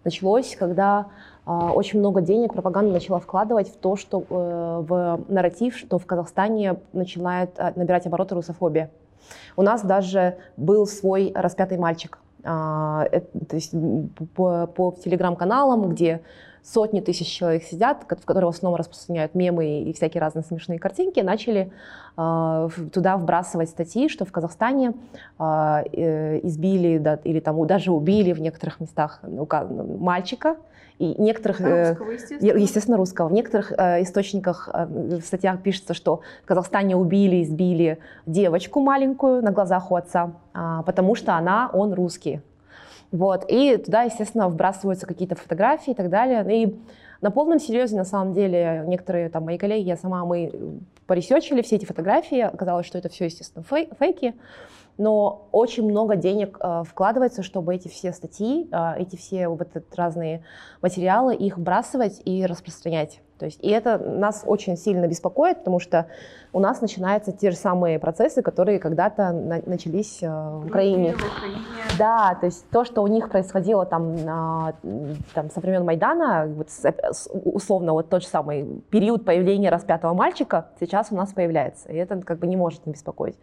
началось, 0.04 0.56
когда 0.56 1.06
а, 1.44 1.72
очень 1.72 1.98
много 1.98 2.20
денег 2.20 2.52
пропаганда 2.52 2.92
начала 2.92 3.18
вкладывать 3.18 3.68
в 3.68 3.76
то, 3.76 3.96
что 3.96 4.20
э, 4.20 4.84
в 4.86 5.20
нарратив, 5.28 5.76
что 5.76 5.98
в 5.98 6.06
Казахстане 6.06 6.76
начинает 6.92 7.58
а, 7.58 7.72
набирать 7.74 8.06
обороты 8.06 8.36
русофобия. 8.36 8.90
У 9.56 9.62
нас 9.62 9.82
даже 9.82 10.36
был 10.56 10.86
свой 10.86 11.32
распятый 11.34 11.78
мальчик. 11.78 12.18
А, 12.44 13.08
то 13.48 13.56
есть 13.56 13.72
по, 14.34 14.66
по 14.66 14.94
телеграм-каналам, 15.02 15.88
где 15.88 16.22
сотни 16.62 17.00
тысяч 17.00 17.26
человек 17.26 17.64
сидят, 17.64 18.04
в 18.04 18.24
которые 18.24 18.50
в 18.50 18.54
основном 18.54 18.78
распространяют 18.78 19.34
мемы 19.34 19.80
и 19.82 19.92
всякие 19.92 20.20
разные 20.20 20.44
смешные 20.44 20.78
картинки, 20.78 21.20
начали 21.20 21.72
а, 22.16 22.68
в- 22.68 22.90
туда 22.90 23.16
вбрасывать 23.16 23.68
статьи, 23.70 24.08
что 24.08 24.24
в 24.24 24.32
Казахстане 24.32 24.92
а, 25.38 25.82
э, 25.92 26.40
избили 26.46 26.98
да, 26.98 27.18
или 27.24 27.40
там 27.40 27.66
даже 27.66 27.90
убили 27.90 28.32
в 28.32 28.40
некоторых 28.40 28.80
местах 28.80 29.20
ука- 29.22 29.64
мальчика, 29.98 30.56
и 30.98 31.14
некоторых... 31.20 31.60
э, 31.60 31.94
Е- 32.46 32.62
Естественно, 32.62 32.96
русского. 32.96 33.28
В 33.28 33.32
некоторых 33.32 33.72
э, 33.76 34.02
источниках, 34.02 34.68
э, 34.72 34.86
в 34.86 35.22
статьях 35.22 35.60
пишется, 35.62 35.94
что 35.94 36.20
в 36.44 36.46
Казахстане 36.46 36.96
убили, 36.96 37.42
избили 37.42 37.98
девочку 38.26 38.80
маленькую 38.80 39.42
на 39.42 39.50
глазах 39.50 39.90
у 39.90 39.96
отца, 39.96 40.32
а, 40.54 40.82
потому 40.82 41.14
что 41.16 41.34
она, 41.34 41.70
он 41.72 41.92
русский. 41.92 42.40
Вот. 43.12 43.44
И 43.48 43.76
туда, 43.76 44.02
естественно, 44.02 44.48
вбрасываются 44.48 45.06
какие-то 45.06 45.36
фотографии 45.36 45.92
и 45.92 45.94
так 45.94 46.08
далее. 46.08 46.64
И 46.64 46.76
на 47.20 47.30
полном 47.30 47.60
серьезе, 47.60 47.96
на 47.96 48.04
самом 48.04 48.32
деле, 48.32 48.82
некоторые 48.86 49.28
там 49.28 49.44
мои 49.44 49.58
коллеги, 49.58 49.86
я 49.86 49.96
сама, 49.96 50.24
мы 50.24 50.80
поресечили 51.06 51.62
все 51.62 51.76
эти 51.76 51.84
фотографии. 51.84 52.40
Оказалось, 52.40 52.86
что 52.86 52.98
это 52.98 53.08
все, 53.10 53.26
естественно, 53.26 53.64
фей- 53.70 53.94
фейки. 53.98 54.34
Но 54.98 55.48
очень 55.52 55.84
много 55.84 56.16
денег 56.16 56.58
э, 56.60 56.82
вкладывается, 56.86 57.42
чтобы 57.42 57.74
эти 57.74 57.88
все 57.88 58.12
статьи, 58.12 58.68
э, 58.70 58.94
эти 58.98 59.16
все 59.16 59.48
вот 59.48 59.68
разные 59.96 60.44
материалы, 60.82 61.34
их 61.34 61.56
вбрасывать 61.56 62.20
и 62.24 62.44
распространять. 62.44 63.20
То 63.42 63.46
есть, 63.46 63.58
и 63.60 63.68
это 63.70 63.98
нас 63.98 64.44
очень 64.46 64.76
сильно 64.76 65.08
беспокоит, 65.08 65.58
потому 65.58 65.80
что 65.80 66.06
у 66.52 66.60
нас 66.60 66.80
начинаются 66.80 67.32
те 67.32 67.50
же 67.50 67.56
самые 67.56 67.98
процессы, 67.98 68.40
которые 68.40 68.78
когда-то 68.78 69.32
на- 69.32 69.60
начались 69.66 70.22
э, 70.22 70.28
в 70.28 70.66
Украине. 70.66 71.16
Да, 71.98 72.36
то 72.38 72.46
есть 72.46 72.64
то, 72.70 72.84
что 72.84 73.02
у 73.02 73.08
них 73.08 73.30
происходило 73.30 73.84
там, 73.84 74.14
на- 74.24 74.74
там 75.34 75.50
со 75.50 75.58
времен 75.58 75.84
Майдана, 75.84 76.46
вот 76.56 76.70
с- 76.70 77.28
условно 77.32 77.94
вот 77.94 78.08
тот 78.10 78.22
же 78.22 78.28
самый 78.28 78.64
период 78.90 79.24
появления 79.24 79.70
распятого 79.70 80.14
мальчика 80.14 80.66
сейчас 80.78 81.08
у 81.10 81.16
нас 81.16 81.32
появляется, 81.32 81.88
и 81.88 81.96
это 81.96 82.20
как 82.20 82.38
бы 82.38 82.46
не 82.46 82.56
может 82.56 82.86
не 82.86 82.92
беспокоить. 82.92 83.36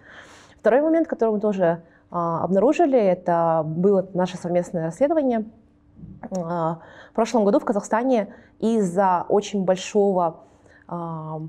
Второй 0.62 0.82
момент, 0.82 1.10
который 1.10 1.32
мы 1.32 1.42
тоже 1.42 1.82
а, 2.10 2.42
обнаружили, 2.46 2.98
это 2.98 3.64
было 3.66 4.08
наше 4.14 4.38
совместное 4.38 4.86
расследование. 4.86 5.44
А, 6.32 6.80
в 7.12 7.16
прошлом 7.16 7.44
году 7.44 7.60
в 7.60 7.66
Казахстане 7.66 8.28
из-за 8.60 9.26
очень 9.30 9.64
большого 9.64 10.42
а, 10.88 11.42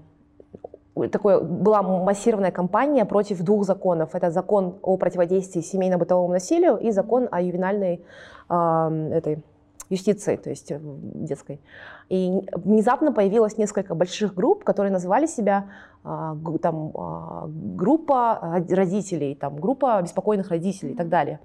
такое, 1.10 1.40
была 1.40 1.82
массированная 1.82 2.50
кампания 2.50 3.04
против 3.04 3.42
двух 3.42 3.64
законов. 3.64 4.14
Это 4.14 4.30
закон 4.30 4.78
о 4.82 4.96
противодействии 4.96 5.60
семейно-бытовому 5.60 6.32
насилию 6.32 6.76
и 6.76 6.90
закон 6.90 7.28
о 7.30 7.40
ювенальной 7.40 8.04
а, 8.48 8.90
этой 9.12 9.42
юстиции, 9.88 10.36
то 10.36 10.50
есть 10.50 10.70
э, 10.70 10.78
детской. 10.80 11.60
И 12.08 12.48
внезапно 12.52 13.12
появилось 13.12 13.58
несколько 13.58 13.96
больших 13.96 14.34
групп, 14.34 14.62
которые 14.62 14.92
называли 14.92 15.26
себя 15.26 15.66
г- 16.04 16.58
там, 16.58 16.92
а, 16.94 17.46
группа 17.48 18.38
роди- 18.40 18.74
родителей, 18.74 19.34
там, 19.34 19.56
группа 19.56 20.00
беспокойных 20.00 20.48
родителей 20.50 20.92
и 20.92 20.96
так 20.96 21.08
далее. 21.08 21.40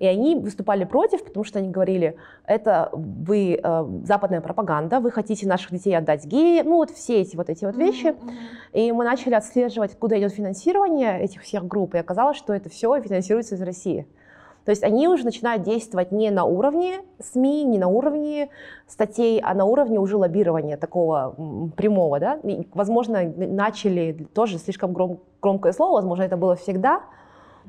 И 0.00 0.06
они 0.06 0.34
выступали 0.34 0.84
против, 0.84 1.22
потому 1.22 1.44
что 1.44 1.58
они 1.58 1.68
говорили, 1.68 2.16
это 2.46 2.88
вы 2.92 3.60
э, 3.62 3.84
западная 4.04 4.40
пропаганда, 4.40 4.98
вы 4.98 5.10
хотите 5.10 5.46
наших 5.46 5.72
детей 5.72 5.96
отдать 5.96 6.24
геям, 6.24 6.70
ну 6.70 6.76
вот 6.76 6.90
все 6.90 7.20
эти 7.20 7.36
вот 7.36 7.50
эти 7.50 7.66
вот 7.66 7.76
вещи. 7.76 8.16
И 8.72 8.90
мы 8.92 9.04
начали 9.04 9.34
отслеживать, 9.34 9.98
куда 9.98 10.18
идет 10.18 10.32
финансирование 10.32 11.20
этих 11.20 11.42
всех 11.42 11.66
групп, 11.66 11.94
и 11.94 11.98
оказалось, 11.98 12.38
что 12.38 12.54
это 12.54 12.70
все 12.70 12.98
финансируется 13.00 13.56
из 13.56 13.62
России. 13.62 14.06
То 14.64 14.70
есть 14.70 14.82
они 14.82 15.06
уже 15.06 15.24
начинают 15.24 15.64
действовать 15.64 16.12
не 16.12 16.30
на 16.30 16.44
уровне 16.44 17.00
СМИ, 17.18 17.64
не 17.64 17.78
на 17.78 17.88
уровне 17.88 18.48
статей, 18.86 19.38
а 19.40 19.52
на 19.52 19.66
уровне 19.66 19.98
уже 19.98 20.16
лоббирования 20.16 20.78
такого 20.78 21.34
прямого. 21.76 22.20
Да? 22.20 22.38
И, 22.42 22.66
возможно, 22.72 23.22
начали, 23.22 24.28
тоже 24.32 24.58
слишком 24.58 24.92
гром- 24.92 25.20
громкое 25.42 25.72
слово, 25.72 25.94
возможно, 25.94 26.22
это 26.22 26.36
было 26.36 26.56
всегда, 26.56 27.02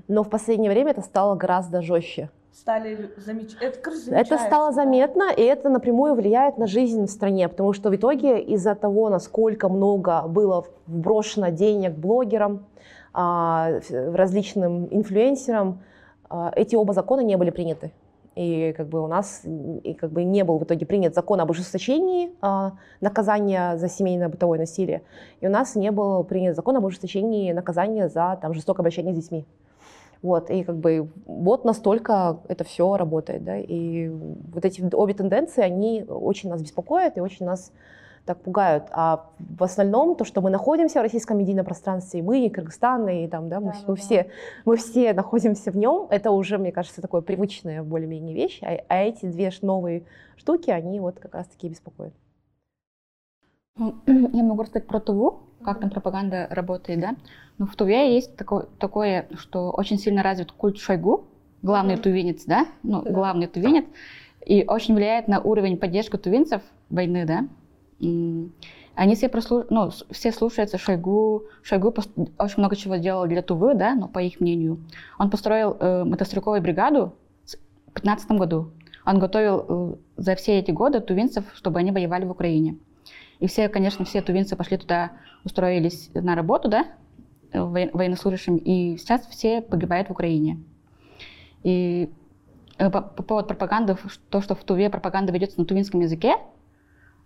но 0.07 0.23
в 0.23 0.29
последнее 0.29 0.71
время 0.71 0.91
это 0.91 1.01
стало 1.01 1.35
гораздо 1.35 1.81
жестче. 1.81 2.29
Стали 2.53 3.09
замечать. 3.17 3.61
Это, 3.61 3.79
кажется, 3.79 4.13
Это 4.13 4.37
стало 4.37 4.69
да. 4.69 4.73
заметно, 4.73 5.31
и 5.35 5.41
это 5.41 5.69
напрямую 5.69 6.15
влияет 6.15 6.57
на 6.57 6.67
жизнь 6.67 7.05
в 7.05 7.09
стране, 7.09 7.47
потому 7.47 7.71
что 7.71 7.89
в 7.89 7.95
итоге 7.95 8.41
из-за 8.41 8.75
того, 8.75 9.09
насколько 9.09 9.69
много 9.69 10.23
было 10.27 10.65
вброшено 10.85 11.49
денег 11.49 11.93
блогерам, 11.93 12.65
а, 13.13 13.79
различным 13.89 14.87
инфлюенсерам, 14.91 15.81
а, 16.29 16.51
эти 16.55 16.75
оба 16.75 16.93
закона 16.93 17.21
не 17.21 17.37
были 17.37 17.51
приняты. 17.51 17.91
И 18.35 18.73
как 18.77 18.87
бы 18.87 19.01
у 19.01 19.07
нас 19.07 19.41
и 19.43 19.93
как 19.93 20.11
бы 20.11 20.23
не 20.23 20.45
был 20.45 20.57
в 20.57 20.63
итоге 20.63 20.85
принят 20.85 21.13
закон 21.13 21.41
об 21.41 21.49
ужесточении 21.49 22.31
а, 22.41 22.73
наказания 23.01 23.75
за 23.75 23.89
семейное 23.89 24.29
бытовое 24.29 24.59
насилие, 24.59 25.01
и 25.41 25.47
у 25.47 25.49
нас 25.49 25.75
не 25.75 25.91
был 25.91 26.23
принят 26.23 26.55
закон 26.55 26.77
об 26.77 26.85
ужесточении 26.85 27.51
наказания 27.51 28.07
за 28.07 28.39
там, 28.41 28.53
жестокое 28.53 28.83
обращение 28.83 29.13
с 29.13 29.17
детьми. 29.17 29.45
Вот, 30.21 30.51
и 30.51 30.63
как 30.63 30.77
бы 30.77 31.09
вот 31.25 31.65
настолько 31.65 32.41
это 32.47 32.63
все 32.63 32.95
работает, 32.95 33.43
да, 33.43 33.57
и 33.57 34.07
вот 34.09 34.65
эти 34.65 34.83
обе 34.93 35.13
тенденции, 35.15 35.63
они 35.63 36.05
очень 36.07 36.49
нас 36.49 36.61
беспокоят 36.61 37.17
и 37.17 37.21
очень 37.21 37.45
нас 37.45 37.71
так 38.25 38.39
пугают. 38.39 38.83
А 38.91 39.29
в 39.39 39.63
остальном, 39.63 40.15
то, 40.15 40.23
что 40.23 40.41
мы 40.41 40.49
находимся 40.49 40.99
в 40.99 41.01
российском 41.01 41.39
медийном 41.39 41.65
пространстве, 41.65 42.19
и 42.19 42.23
мы, 42.23 42.45
и 42.45 42.49
Кыргызстан, 42.49 43.07
и 43.09 43.27
там, 43.27 43.49
да, 43.49 43.59
мы, 43.59 43.71
да, 43.71 43.77
мы, 43.87 43.95
да, 43.95 44.01
все, 44.01 44.27
мы 44.65 44.77
все 44.77 45.13
находимся 45.13 45.71
в 45.71 45.77
нем, 45.77 46.07
это 46.09 46.31
уже, 46.31 46.57
мне 46.57 46.71
кажется, 46.71 47.01
такое 47.01 47.21
привычная 47.21 47.81
более-менее 47.81 48.35
вещь. 48.35 48.59
А, 48.61 48.79
а 48.87 48.97
эти 49.03 49.25
две 49.25 49.51
новые 49.61 50.03
штуки, 50.37 50.69
они 50.69 50.99
вот 50.99 51.19
как 51.19 51.33
раз-таки 51.33 51.67
беспокоят. 51.67 52.13
Ну, 53.77 53.95
я 54.05 54.43
могу 54.43 54.63
рассказать 54.63 54.87
про 54.87 54.99
Туву, 54.99 55.43
как 55.63 55.79
там 55.79 55.89
пропаганда 55.89 56.47
работает, 56.49 56.99
да. 56.99 57.15
Но 57.57 57.65
в 57.65 57.75
Туве 57.75 58.13
есть 58.13 58.35
такое, 58.35 58.67
такое 58.79 59.27
что 59.35 59.71
очень 59.71 59.97
сильно 59.97 60.23
развит 60.23 60.51
культ 60.51 60.77
Шойгу, 60.77 61.25
главный 61.61 61.95
mm-hmm. 61.95 62.01
тувинец, 62.01 62.45
да, 62.45 62.65
ну, 62.83 63.01
да. 63.01 63.11
главный 63.11 63.47
тувинец, 63.47 63.85
и 64.45 64.65
очень 64.67 64.95
влияет 64.95 65.27
на 65.27 65.39
уровень 65.39 65.77
поддержки 65.77 66.17
тувинцев 66.17 66.61
войны, 66.89 67.25
да. 67.25 67.47
Они 68.95 69.15
все, 69.15 69.29
прослуш... 69.29 69.65
ну, 69.69 69.89
все 70.09 70.31
слушаются 70.31 70.77
Шойгу. 70.77 71.43
Шойгу 71.61 71.91
пост... 71.91 72.09
очень 72.37 72.57
много 72.57 72.75
чего 72.75 72.97
сделал 72.97 73.25
для 73.25 73.41
Тувы, 73.41 73.73
да, 73.73 73.95
но 73.95 74.07
по 74.07 74.19
их 74.19 74.41
мнению. 74.41 74.79
Он 75.17 75.29
построил 75.29 75.77
э, 75.79 76.03
мотострелковую 76.03 76.61
бригаду 76.61 77.13
в 77.45 78.01
2015 78.01 78.31
году. 78.31 78.71
Он 79.05 79.17
готовил 79.17 79.65
э, 79.67 79.95
за 80.17 80.35
все 80.35 80.59
эти 80.59 80.71
годы 80.71 80.99
тувинцев, 80.99 81.45
чтобы 81.53 81.79
они 81.79 81.91
воевали 81.91 82.25
в 82.25 82.31
Украине. 82.31 82.77
И 83.41 83.47
все, 83.47 83.67
конечно, 83.69 84.05
все 84.05 84.21
тувинцы 84.21 84.55
пошли 84.55 84.77
туда, 84.77 85.13
устроились 85.43 86.11
на 86.13 86.35
работу, 86.35 86.69
да, 86.69 86.85
военнослужащим, 87.51 88.55
и 88.55 88.97
сейчас 88.97 89.25
все 89.25 89.61
погибают 89.61 90.07
в 90.07 90.11
Украине. 90.11 90.59
И 91.63 92.09
э, 92.77 92.89
по, 92.91 93.01
по 93.01 93.23
поводу 93.23 93.47
пропаганды, 93.47 93.97
то, 94.29 94.41
что 94.41 94.53
в 94.55 94.63
Туве 94.63 94.91
пропаганда 94.91 95.33
ведется 95.33 95.59
на 95.59 95.65
тувинском 95.65 96.01
языке, 96.01 96.35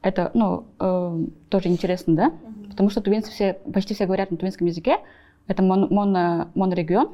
это, 0.01 0.31
ну, 0.33 0.65
э, 0.79 1.25
тоже 1.49 1.67
интересно, 1.67 2.15
да? 2.15 2.27
Mm-hmm. 2.29 2.69
Потому 2.69 2.89
что 2.89 3.01
тувинцы 3.01 3.31
все, 3.31 3.53
почти 3.73 3.93
все 3.93 4.05
говорят 4.05 4.31
на 4.31 4.37
тувинском 4.37 4.67
языке. 4.67 4.99
Это 5.47 5.63
мон, 5.63 5.87
моно, 5.89 6.49
монорегион, 6.55 7.09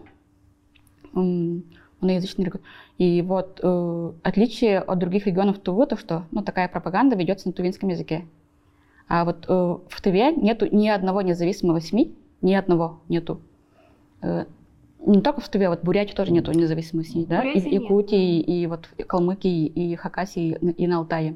моноязычный 1.13 2.45
регион. 2.45 2.61
И 2.99 3.21
вот 3.23 3.59
э, 3.63 4.11
отличие 4.23 4.79
от 4.79 4.99
других 4.99 5.25
регионов 5.25 5.57
Тувы, 5.59 5.87
то, 5.87 5.97
что, 5.97 6.25
ну, 6.31 6.43
такая 6.43 6.67
пропаганда 6.67 7.15
ведется 7.15 7.47
на 7.47 7.53
тувинском 7.53 7.89
языке. 7.89 8.25
А 9.13 9.25
вот 9.25 9.43
э, 9.49 9.77
в 9.89 10.01
Туве 10.01 10.31
нету 10.31 10.73
ни 10.73 10.87
одного 10.87 11.21
независимого 11.21 11.81
СМИ, 11.81 12.15
ни 12.41 12.53
одного 12.53 13.01
нету. 13.09 13.41
Э, 14.21 14.45
не 15.05 15.19
только 15.19 15.41
в 15.41 15.49
Туве, 15.49 15.67
вот 15.67 15.83
Бурятии 15.83 16.13
тоже 16.13 16.31
нету 16.31 16.53
независимых 16.53 17.07
СМИ, 17.07 17.25
да? 17.25 17.43
И 17.43 17.59
в 17.59 17.65
Якутии, 17.65 18.39
и, 18.39 18.61
и 18.61 18.67
вот 18.67 18.85
в 18.85 19.03
Калмыкии, 19.03 19.65
и 19.65 19.97
Хакасии, 19.97 20.57
и 20.77 20.87
на 20.87 20.99
Алтае. 20.99 21.35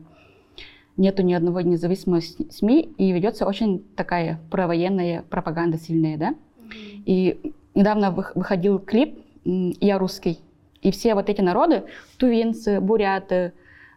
Нету 0.95 1.21
ни 1.21 1.33
одного 1.33 1.59
независимого 1.59 2.21
СМИ, 2.21 2.93
и 2.97 3.11
ведется 3.11 3.45
очень 3.45 3.83
такая 3.97 4.39
провоенная 4.49 5.25
пропаганда 5.29 5.77
сильная, 5.77 6.17
да? 6.17 6.29
Mm-hmm. 6.29 7.03
И 7.05 7.53
недавно 7.73 8.11
выходил 8.11 8.79
клип 8.79 9.19
«Я 9.43 9.99
русский», 9.99 10.39
и 10.81 10.91
все 10.91 11.13
вот 11.13 11.29
эти 11.29 11.41
народы, 11.41 11.83
тувинцы, 12.17 12.79
буряты, 12.79 13.51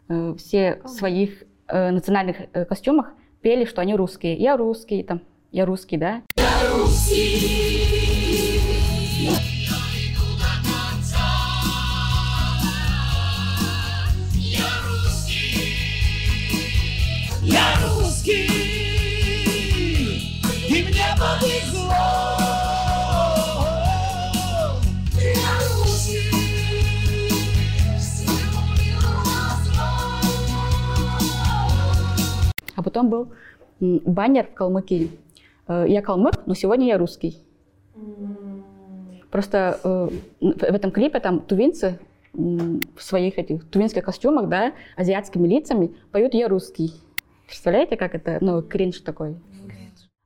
э, 0.08 0.34
все 0.36 0.80
в 0.82 0.88
своих 0.88 1.44
национальных 1.70 2.50
костюмах 2.66 3.12
пели, 3.48 3.64
что 3.64 3.80
они 3.80 3.94
русские. 3.94 4.34
Я 4.34 4.58
русский, 4.58 5.02
там, 5.02 5.22
я 5.52 5.64
русский, 5.64 5.96
да? 5.96 6.20
Я 6.36 6.68
русский. 6.68 7.78
А 21.20 21.40
потом 32.98 33.10
был 33.10 33.32
баннер 33.80 34.46
в 34.46 34.54
Калмыкии. 34.54 35.10
Э, 35.68 35.84
я 35.86 36.02
калмык, 36.02 36.46
но 36.46 36.54
сегодня 36.54 36.86
я 36.86 36.98
русский. 36.98 37.38
Просто 39.30 39.78
э, 39.84 40.08
в 40.40 40.62
этом 40.62 40.90
клипе 40.90 41.20
там 41.20 41.40
тувинцы 41.40 41.98
в 42.32 43.00
своих 43.00 43.38
этих 43.38 43.68
тувинских 43.70 44.04
костюмах, 44.04 44.48
да, 44.48 44.72
азиатскими 44.96 45.48
лицами 45.48 45.94
поют 46.12 46.34
«Я 46.34 46.48
русский». 46.48 46.92
Представляете, 47.46 47.96
как 47.96 48.14
это, 48.14 48.38
ну, 48.40 48.62
кринж 48.62 49.00
такой? 49.00 49.36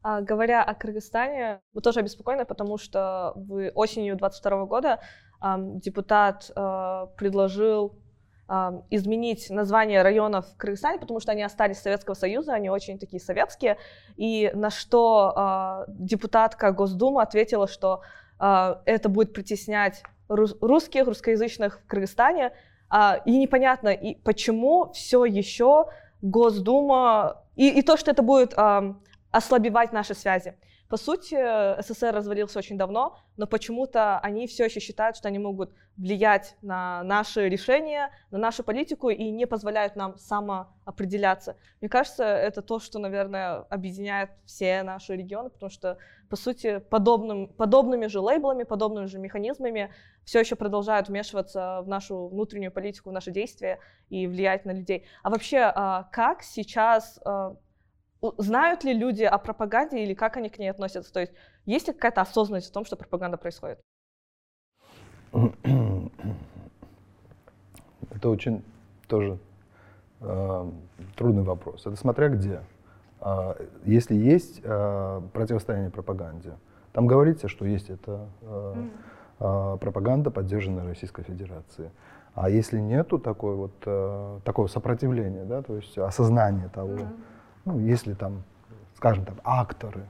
А, 0.02 0.20
говоря 0.20 0.62
о 0.64 0.74
Кыргызстане, 0.74 1.60
мы 1.72 1.80
тоже 1.80 2.00
обеспокоены, 2.00 2.44
потому 2.44 2.76
что 2.76 3.32
в 3.36 3.70
осенью 3.74 4.16
22 4.16 4.66
года 4.66 5.00
э, 5.42 5.56
депутат 5.58 6.50
э, 6.54 7.06
предложил 7.16 8.01
изменить 8.90 9.48
название 9.50 10.02
районов 10.02 10.46
в 10.46 10.56
Кыргызстане, 10.56 10.98
потому 10.98 11.20
что 11.20 11.32
они 11.32 11.42
остались 11.42 11.78
Советского 11.78 12.14
Союза, 12.14 12.52
они 12.52 12.68
очень 12.68 12.98
такие 12.98 13.20
советские. 13.20 13.78
И 14.16 14.50
на 14.54 14.68
что 14.68 15.86
э, 15.88 15.92
депутатка 15.92 16.72
Госдумы 16.72 17.22
ответила, 17.22 17.66
что 17.66 18.02
э, 18.38 18.76
это 18.84 19.08
будет 19.08 19.32
притеснять 19.32 20.02
рус- 20.28 20.56
русских, 20.60 21.06
русскоязычных 21.06 21.80
в 21.80 21.86
Кыргызстане. 21.86 22.52
Э, 22.92 23.20
и 23.24 23.38
непонятно, 23.38 23.88
и 23.88 24.16
почему 24.16 24.92
все 24.92 25.24
еще 25.24 25.86
Госдума... 26.20 27.44
И, 27.56 27.68
и 27.68 27.82
то, 27.82 27.96
что 27.96 28.10
это 28.10 28.22
будет 28.22 28.52
э, 28.54 28.94
ослабевать 29.30 29.92
наши 29.92 30.14
связи. 30.14 30.56
По 30.92 30.98
сути, 30.98 31.34
СССР 31.80 32.14
развалился 32.14 32.58
очень 32.58 32.76
давно, 32.76 33.16
но 33.38 33.46
почему-то 33.46 34.18
они 34.18 34.46
все 34.46 34.66
еще 34.66 34.78
считают, 34.78 35.16
что 35.16 35.26
они 35.28 35.38
могут 35.38 35.72
влиять 35.96 36.54
на 36.60 37.02
наши 37.02 37.48
решения, 37.48 38.10
на 38.30 38.36
нашу 38.36 38.62
политику 38.62 39.08
и 39.08 39.30
не 39.30 39.46
позволяют 39.46 39.96
нам 39.96 40.18
самоопределяться. 40.18 41.56
Мне 41.80 41.88
кажется, 41.88 42.24
это 42.24 42.60
то, 42.60 42.78
что, 42.78 42.98
наверное, 42.98 43.60
объединяет 43.70 44.32
все 44.44 44.82
наши 44.82 45.16
регионы, 45.16 45.48
потому 45.48 45.70
что, 45.70 45.96
по 46.28 46.36
сути, 46.36 46.80
подобным, 46.90 47.48
подобными 47.48 48.06
же 48.06 48.20
лейблами, 48.20 48.64
подобными 48.64 49.06
же 49.06 49.18
механизмами 49.18 49.94
все 50.24 50.40
еще 50.40 50.56
продолжают 50.56 51.08
вмешиваться 51.08 51.80
в 51.80 51.88
нашу 51.88 52.28
внутреннюю 52.28 52.70
политику, 52.70 53.08
в 53.08 53.14
наши 53.14 53.30
действия 53.30 53.78
и 54.10 54.26
влиять 54.26 54.66
на 54.66 54.72
людей. 54.72 55.06
А 55.22 55.30
вообще, 55.30 55.72
а, 55.74 56.10
как 56.12 56.42
сейчас 56.42 57.18
а, 57.24 57.56
знают 58.38 58.84
ли 58.84 58.94
люди 58.94 59.24
о 59.24 59.38
пропаганде 59.38 60.02
или 60.04 60.14
как 60.14 60.36
они 60.36 60.48
к 60.48 60.58
ней 60.58 60.68
относятся? 60.68 61.12
То 61.12 61.20
есть 61.20 61.32
есть 61.66 61.88
ли 61.88 61.94
какая-то 61.94 62.20
осознанность 62.20 62.68
в 62.68 62.72
том, 62.72 62.84
что 62.84 62.96
пропаганда 62.96 63.36
происходит? 63.36 63.80
Это 68.10 68.28
очень 68.28 68.62
тоже 69.08 69.38
э, 70.20 70.70
трудный 71.16 71.42
вопрос. 71.42 71.86
Это 71.86 71.96
смотря 71.96 72.28
где. 72.28 72.60
Э, 73.20 73.54
если 73.84 74.14
есть 74.14 74.60
э, 74.62 75.20
противостояние 75.32 75.90
пропаганде, 75.90 76.52
там 76.92 77.06
говорится, 77.06 77.48
что 77.48 77.64
есть 77.64 77.88
это 77.90 78.28
э, 78.42 78.88
э, 79.40 79.76
пропаганда, 79.80 80.30
поддержанная 80.30 80.84
Российской 80.84 81.24
Федерацией. 81.24 81.90
А 82.34 82.50
если 82.50 82.78
нету 82.78 83.18
такой 83.18 83.56
вот, 83.56 83.72
э, 83.86 84.40
такого 84.44 84.66
сопротивления, 84.66 85.44
да, 85.44 85.62
то 85.62 85.76
есть 85.76 85.98
осознания 85.98 86.68
того, 86.68 86.92
mm-hmm 86.92 87.31
ну, 87.64 87.78
если 87.78 88.14
там, 88.14 88.42
скажем, 88.96 89.24
там, 89.24 89.36
акторы, 89.44 90.06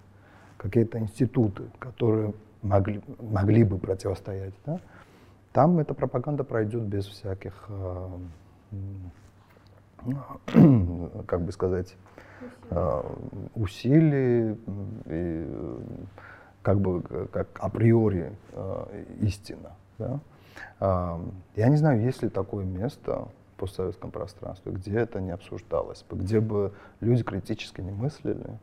какие-то 0.56 0.98
институты, 0.98 1.64
которые 1.78 2.34
могли, 2.62 3.02
могли 3.20 3.64
бы 3.64 3.78
противостоять, 3.78 4.54
да, 4.64 4.80
там 5.52 5.78
эта 5.78 5.92
пропаганда 5.92 6.44
пройдет 6.44 6.82
без 6.82 7.06
всяких, 7.06 7.52
э, 7.68 8.08
как 11.26 11.42
бы 11.42 11.52
сказать, 11.52 11.94
э, 12.70 13.02
усилий 13.54 14.56
и 15.06 15.46
как 16.62 16.80
бы 16.80 17.02
как 17.32 17.48
априори 17.58 18.32
э, 18.52 19.04
истина. 19.20 19.72
Да? 19.98 20.20
Э, 20.80 21.18
я 21.56 21.68
не 21.68 21.76
знаю, 21.76 22.00
есть 22.00 22.22
ли 22.22 22.28
такое 22.28 22.64
место, 22.64 23.28
постсоветском 23.62 24.10
пространстве, 24.10 24.72
где 24.72 24.98
это 24.98 25.20
не 25.20 25.30
обсуждалось 25.30 26.04
бы, 26.10 26.16
где 26.16 26.40
бы 26.40 26.72
люди 26.98 27.22
критически 27.22 27.80
не 27.80 27.92
мыслили 27.92 28.58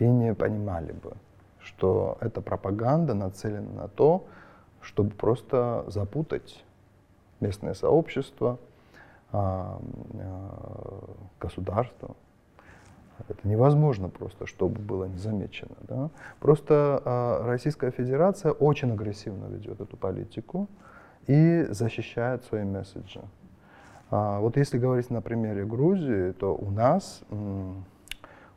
и 0.00 0.04
не 0.04 0.34
понимали 0.34 0.90
бы, 0.90 1.12
что 1.60 2.18
эта 2.20 2.40
пропаганда 2.40 3.14
нацелена 3.14 3.82
на 3.82 3.88
то, 3.88 4.26
чтобы 4.80 5.10
просто 5.10 5.84
запутать 5.86 6.64
местное 7.38 7.74
сообщество, 7.74 8.58
а, 9.30 9.80
а, 10.14 11.04
государство. 11.40 12.16
Это 13.28 13.48
невозможно 13.48 14.08
просто, 14.08 14.46
чтобы 14.46 14.80
было 14.80 15.04
незамечено. 15.04 15.76
Да? 15.82 16.10
Просто 16.40 17.00
а, 17.04 17.46
Российская 17.46 17.92
Федерация 17.92 18.50
очень 18.50 18.90
агрессивно 18.90 19.46
ведет 19.46 19.80
эту 19.80 19.96
политику 19.96 20.68
и 21.28 21.66
защищает 21.70 22.42
свои 22.42 22.64
месседжи. 22.64 23.20
А, 24.16 24.38
вот 24.38 24.56
если 24.56 24.78
говорить 24.78 25.10
на 25.10 25.20
примере 25.20 25.64
Грузии, 25.64 26.30
то 26.30 26.54
у 26.54 26.70
нас 26.70 27.22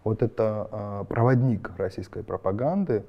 вот 0.03 0.21
это 0.21 0.67
а, 0.71 1.03
проводник 1.05 1.71
российской 1.79 2.21
пропаганды, 2.21 3.03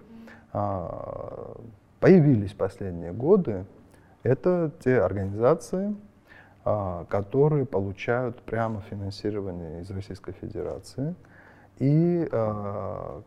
а, 0.54 1.58
появились 2.00 2.54
последние 2.54 3.12
годы. 3.12 3.66
Это 4.22 4.72
те 4.82 4.98
организации, 4.98 5.94
которые 7.08 7.66
получают 7.66 8.42
прямо 8.42 8.80
финансирование 8.80 9.82
из 9.82 9.90
Российской 9.90 10.32
Федерации 10.32 11.14
и 11.78 12.28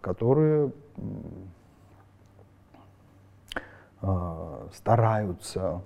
которые 0.01 0.71
стараются 4.73 5.81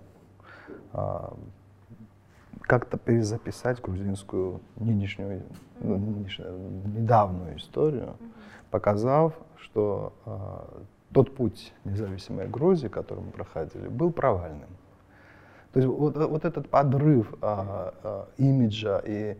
как-то 2.65 2.97
перезаписать 2.97 3.81
грузинскую 3.81 4.61
нынешнюю, 4.75 5.43
ну, 5.79 5.97
нынешнюю 5.97 6.57
недавнюю 6.95 7.57
историю, 7.57 8.15
показав, 8.71 9.33
что 9.57 10.13
э, 10.25 10.83
тот 11.13 11.35
путь 11.35 11.73
независимой 11.83 12.47
Грузии, 12.47 12.87
который 12.87 13.23
мы 13.23 13.31
проходили, 13.31 13.87
был 13.87 14.11
провальным. 14.11 14.69
То 15.73 15.79
есть 15.79 15.91
вот, 15.91 16.15
вот 16.15 16.45
этот 16.45 16.69
подрыв 16.69 17.33
э, 17.41 17.91
э, 18.03 18.25
имиджа 18.37 19.01
и 19.05 19.37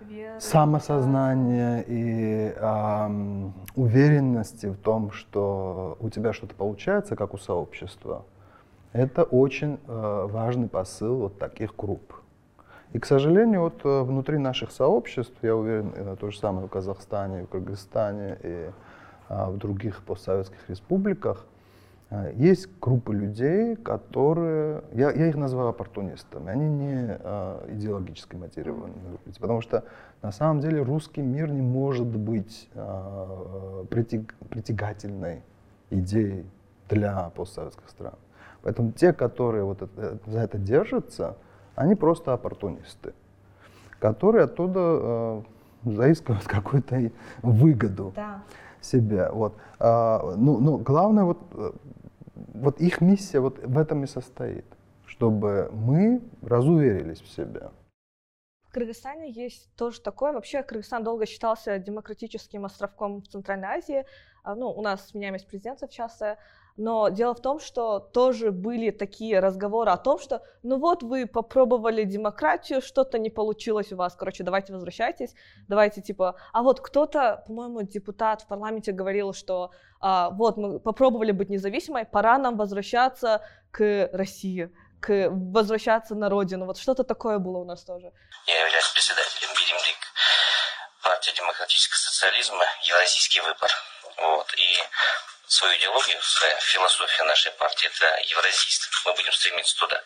Веры, 0.00 0.40
самосознания 0.40 1.84
и 1.86 2.52
э, 2.54 3.50
уверенности 3.74 4.66
в 4.66 4.76
том, 4.76 5.10
что 5.12 5.96
у 6.00 6.10
тебя 6.10 6.32
что-то 6.32 6.54
получается, 6.54 7.16
как 7.16 7.34
у 7.34 7.38
сообщества, 7.38 8.24
это 8.92 9.22
очень 9.22 9.78
э, 9.86 10.26
важный 10.30 10.68
посыл 10.68 11.16
вот 11.16 11.38
таких 11.38 11.74
групп. 11.76 12.21
И, 12.92 12.98
к 12.98 13.06
сожалению, 13.06 13.62
вот 13.62 13.80
э, 13.84 14.02
внутри 14.02 14.38
наших 14.38 14.70
сообществ, 14.70 15.34
я 15.42 15.56
уверен, 15.56 15.92
э, 15.94 16.16
то 16.20 16.30
же 16.30 16.38
самое 16.38 16.66
в 16.66 16.70
Казахстане, 16.70 17.44
в 17.44 17.48
Кыргызстане 17.48 18.38
и 18.42 18.70
а, 19.32 19.50
в 19.50 19.56
других 19.56 20.02
постсоветских 20.02 20.58
республиках, 20.68 21.46
э, 22.10 22.32
есть 22.36 22.68
группы 22.82 23.14
людей, 23.14 23.76
которые, 23.76 24.82
я, 24.92 25.10
я 25.10 25.28
их 25.28 25.36
называю 25.36 25.70
оппортунистами, 25.70 26.50
они 26.50 26.68
не 26.68 27.16
а, 27.18 27.64
идеологически 27.72 28.36
мотивированы, 28.36 28.92
потому 29.40 29.62
что 29.62 29.84
на 30.20 30.32
самом 30.32 30.60
деле 30.60 30.82
русский 30.82 31.22
мир 31.22 31.50
не 31.50 31.62
может 31.62 32.06
быть 32.06 32.68
а, 32.74 33.86
притяг, 33.88 34.34
притягательной 34.50 35.42
идеей 35.88 36.44
для 36.90 37.30
постсоветских 37.34 37.88
стран. 37.88 38.14
Поэтому 38.60 38.92
те, 38.92 39.14
которые 39.14 39.64
вот 39.64 39.80
это, 39.80 40.18
за 40.26 40.40
это 40.40 40.58
держатся, 40.58 41.36
они 41.74 41.94
просто 41.94 42.32
оппортунисты, 42.32 43.14
которые 43.98 44.44
оттуда 44.44 44.80
э, 44.80 45.42
заискивают 45.84 46.44
какую-то 46.44 47.10
выгоду 47.42 48.12
да. 48.14 48.42
себе. 48.80 49.30
Вот. 49.30 49.56
А, 49.78 50.34
ну, 50.36 50.58
ну, 50.58 50.78
главное, 50.78 51.24
вот, 51.24 51.38
э, 51.52 51.72
вот 52.34 52.80
их 52.80 53.00
миссия 53.00 53.40
вот 53.40 53.58
в 53.58 53.78
этом 53.78 54.04
и 54.04 54.06
состоит, 54.06 54.64
чтобы 55.06 55.70
мы 55.72 56.22
разуверились 56.42 57.20
в 57.20 57.28
себе. 57.28 57.70
В 58.68 58.72
Кыргызстане 58.72 59.30
есть 59.30 59.74
тоже 59.76 60.00
такое. 60.00 60.32
Вообще 60.32 60.62
Кыргызстан 60.62 61.04
долго 61.04 61.26
считался 61.26 61.78
демократическим 61.78 62.64
островком 62.64 63.20
в 63.20 63.28
Центральной 63.28 63.68
Азии. 63.68 64.06
А, 64.44 64.54
ну, 64.54 64.70
у 64.70 64.82
нас 64.82 65.08
сменяемость 65.08 65.46
президентов 65.46 65.90
часто. 65.90 66.38
Но 66.76 67.08
дело 67.08 67.34
в 67.34 67.40
том, 67.40 67.60
что 67.60 67.98
тоже 67.98 68.50
были 68.50 68.90
такие 68.90 69.40
разговоры 69.40 69.90
о 69.90 69.96
том, 69.96 70.18
что 70.18 70.42
ну 70.62 70.78
вот 70.78 71.02
вы 71.02 71.26
попробовали 71.26 72.04
демократию, 72.04 72.80
что-то 72.80 73.18
не 73.18 73.30
получилось 73.30 73.92
у 73.92 73.96
вас, 73.96 74.14
короче, 74.14 74.42
давайте 74.42 74.72
возвращайтесь, 74.72 75.34
давайте 75.68 76.00
типа, 76.00 76.36
а 76.52 76.62
вот 76.62 76.80
кто-то, 76.80 77.44
по-моему, 77.46 77.82
депутат 77.82 78.42
в 78.42 78.46
парламенте 78.46 78.92
говорил, 78.92 79.32
что 79.32 79.70
а, 80.00 80.30
вот 80.30 80.56
мы 80.56 80.80
попробовали 80.80 81.32
быть 81.32 81.50
независимой, 81.50 82.04
пора 82.04 82.38
нам 82.38 82.56
возвращаться 82.56 83.42
к 83.70 84.08
России, 84.12 84.70
к 85.00 85.28
возвращаться 85.30 86.14
на 86.14 86.28
родину. 86.28 86.66
Вот 86.66 86.78
что-то 86.78 87.04
такое 87.04 87.38
было 87.38 87.58
у 87.58 87.64
нас 87.64 87.84
тоже. 87.84 88.12
Я 88.46 88.64
являюсь 88.64 88.88
председателем 88.92 89.50
Беремлик 89.54 89.98
партии 91.02 91.32
демократического 91.36 91.98
социализма 91.98 92.64
«Евразийский 92.84 93.40
выбор». 93.40 93.70
Вот. 94.18 94.46
И 94.54 94.78
свою 95.52 95.76
идеологию, 95.76 96.22
своя 96.22 96.58
философия 96.60 97.24
нашей 97.24 97.52
партии– 97.52 97.86
это 97.94 98.20
евразийство. 98.24 98.88
Мы 99.04 99.12
будем 99.12 99.32
стремиться 99.34 99.76
туда. 99.76 100.02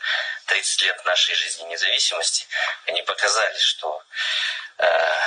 30 0.46 0.82
лет 0.82 1.04
нашей 1.04 1.37
жизни 1.37 1.62
независимости, 1.66 2.48
они 2.87 3.00
показали, 3.02 3.56
что 3.59 4.02
э, 4.78 5.20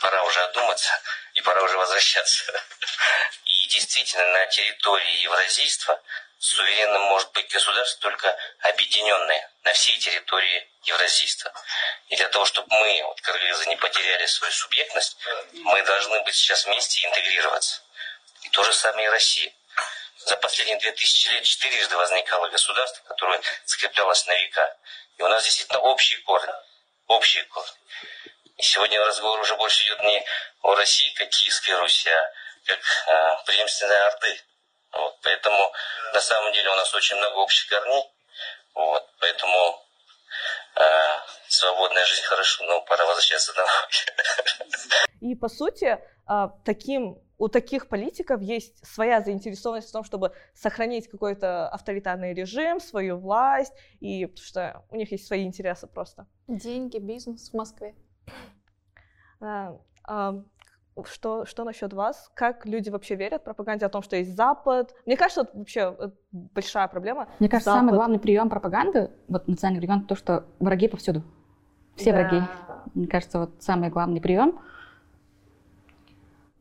пора 0.00 0.22
уже 0.22 0.42
одуматься 0.44 0.90
и 1.34 1.42
пора 1.42 1.62
уже 1.62 1.76
возвращаться. 1.76 2.44
И 3.44 3.66
действительно, 3.68 4.24
на 4.24 4.46
территории 4.46 5.22
евразийства 5.22 6.00
суверенным 6.38 7.02
может 7.02 7.30
быть 7.32 7.52
государство 7.52 8.00
только 8.00 8.34
объединенное 8.60 9.50
на 9.64 9.72
всей 9.74 9.98
территории 9.98 10.66
евразийства. 10.84 11.52
И 12.08 12.16
для 12.16 12.28
того, 12.28 12.46
чтобы 12.46 12.68
мы, 12.70 13.02
вот, 13.02 13.20
кыргызы, 13.20 13.66
не 13.66 13.76
потеряли 13.76 14.24
свою 14.24 14.52
субъектность, 14.52 15.16
мы 15.52 15.82
должны 15.82 16.22
быть 16.22 16.34
сейчас 16.34 16.64
вместе 16.64 17.00
и 17.00 17.06
интегрироваться. 17.06 17.82
И 18.46 18.48
то 18.50 18.62
же 18.62 18.72
самое 18.72 19.06
и 19.06 19.10
Россия. 19.10 19.52
За 20.18 20.36
последние 20.36 20.78
две 20.78 20.92
тысячи 20.92 21.28
лет 21.28 21.42
четырежды 21.42 21.96
возникало 21.96 22.48
государство, 22.48 23.02
которое 23.08 23.40
скреплялось 23.64 24.24
на 24.26 24.34
века. 24.34 24.76
И 25.18 25.22
у 25.22 25.28
нас 25.28 25.42
действительно 25.42 25.80
общий 25.80 26.16
корни. 26.22 26.52
Общий 27.08 27.42
корни. 27.42 27.72
И 28.56 28.62
сегодня 28.62 29.04
разговор 29.04 29.40
уже 29.40 29.56
больше 29.56 29.82
идет 29.84 30.00
не 30.00 30.24
о 30.62 30.76
России, 30.76 31.12
как 31.14 31.28
Киевской 31.28 31.74
Руси, 31.80 32.08
а 32.08 32.32
как 32.66 32.78
э, 32.78 33.44
преемственной 33.46 34.06
Орды. 34.06 34.40
Вот, 34.92 35.18
поэтому 35.22 35.72
на 36.14 36.20
самом 36.20 36.52
деле 36.52 36.70
у 36.70 36.76
нас 36.76 36.94
очень 36.94 37.16
много 37.16 37.38
общих 37.38 37.68
корней. 37.68 38.04
Вот, 38.74 39.04
поэтому 39.18 39.84
э, 40.76 41.18
свободная 41.48 42.04
жизнь 42.06 42.22
хорошо, 42.22 42.64
но 42.64 42.80
пора 42.82 43.04
возвращаться 43.06 43.52
домой. 43.54 43.70
И 45.20 45.34
по 45.34 45.48
сути, 45.48 45.98
э, 46.28 46.48
таким 46.64 47.25
у 47.38 47.48
таких 47.48 47.88
политиков 47.88 48.40
есть 48.40 48.84
своя 48.86 49.20
заинтересованность 49.20 49.88
в 49.88 49.92
том, 49.92 50.04
чтобы 50.04 50.32
сохранить 50.54 51.08
какой-то 51.08 51.68
авторитарный 51.68 52.32
режим, 52.32 52.80
свою 52.80 53.18
власть, 53.18 53.72
и 54.00 54.26
потому 54.26 54.44
что 54.44 54.84
у 54.90 54.96
них 54.96 55.12
есть 55.12 55.26
свои 55.26 55.44
интересы 55.44 55.86
просто. 55.86 56.26
Деньги, 56.48 56.98
бизнес 56.98 57.50
в 57.50 57.54
Москве. 57.54 57.94
А, 59.40 59.76
а, 60.04 60.42
что, 61.04 61.44
что 61.44 61.64
насчет 61.64 61.92
вас? 61.92 62.30
Как 62.34 62.64
люди 62.64 62.88
вообще 62.88 63.16
верят 63.16 63.44
пропаганде 63.44 63.84
о 63.84 63.90
том, 63.90 64.02
что 64.02 64.16
есть 64.16 64.34
Запад? 64.34 64.94
Мне 65.04 65.16
кажется, 65.16 65.42
это 65.42 65.58
вообще 65.58 65.94
э, 65.98 66.10
большая 66.32 66.88
проблема. 66.88 67.28
Мне 67.38 67.50
кажется, 67.50 67.70
Запад... 67.70 67.80
самый 67.80 67.94
главный 67.94 68.18
прием 68.18 68.48
пропаганды, 68.48 69.10
вот 69.28 69.46
национальный 69.46 69.82
регион, 69.82 70.06
то, 70.06 70.16
что 70.16 70.44
враги 70.58 70.88
повсюду. 70.88 71.22
Все 71.96 72.12
да. 72.12 72.18
враги. 72.18 72.42
Мне 72.94 73.06
кажется, 73.06 73.40
вот 73.40 73.50
самый 73.60 73.90
главный 73.90 74.22
прием– 74.22 74.58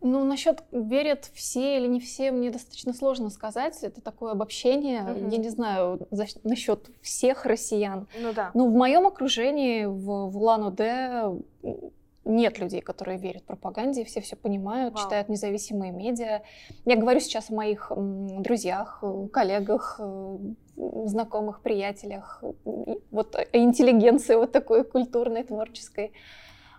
ну, 0.06 0.24
насчет 0.24 0.64
верят 0.72 1.30
все 1.34 1.78
или 1.78 1.88
не 1.88 2.00
все, 2.00 2.32
мне 2.32 2.52
достаточно 2.52 2.94
сложно 2.94 3.30
сказать. 3.30 3.78
Это 3.82 4.02
такое 4.02 4.32
обобщение. 4.32 5.02
Mm-hmm. 5.02 5.32
Я 5.32 5.38
не 5.38 5.50
знаю 5.50 6.08
за, 6.12 6.26
насчет 6.44 6.90
всех 7.02 7.46
россиян. 7.46 8.08
Ну 8.20 8.34
да. 8.34 8.52
Но 8.54 8.68
в 8.68 8.74
моем 8.74 9.08
окружении, 9.08 9.86
в, 9.86 10.30
в 10.30 10.38
Улан-Удэ, 10.38 11.34
нет 12.26 12.60
людей, 12.60 12.82
которые 12.82 13.18
верят 13.18 13.44
пропаганде, 13.44 14.04
все 14.04 14.20
все 14.20 14.36
понимают, 14.36 14.96
Вау. 14.96 15.04
читают 15.04 15.30
независимые 15.30 15.92
медиа. 15.92 16.42
Я 16.86 16.96
говорю 16.96 17.20
сейчас 17.20 17.50
о 17.52 17.54
моих 17.54 17.92
друзьях, 17.96 19.04
коллегах, 19.32 19.98
э, 20.00 20.38
знакомых, 21.06 21.62
приятелях, 21.62 22.44
вот 23.12 23.36
о 23.36 23.44
интеллигенции 23.54 24.36
вот 24.36 24.52
такой 24.52 24.84
культурной, 24.84 25.44
творческой. 25.44 26.12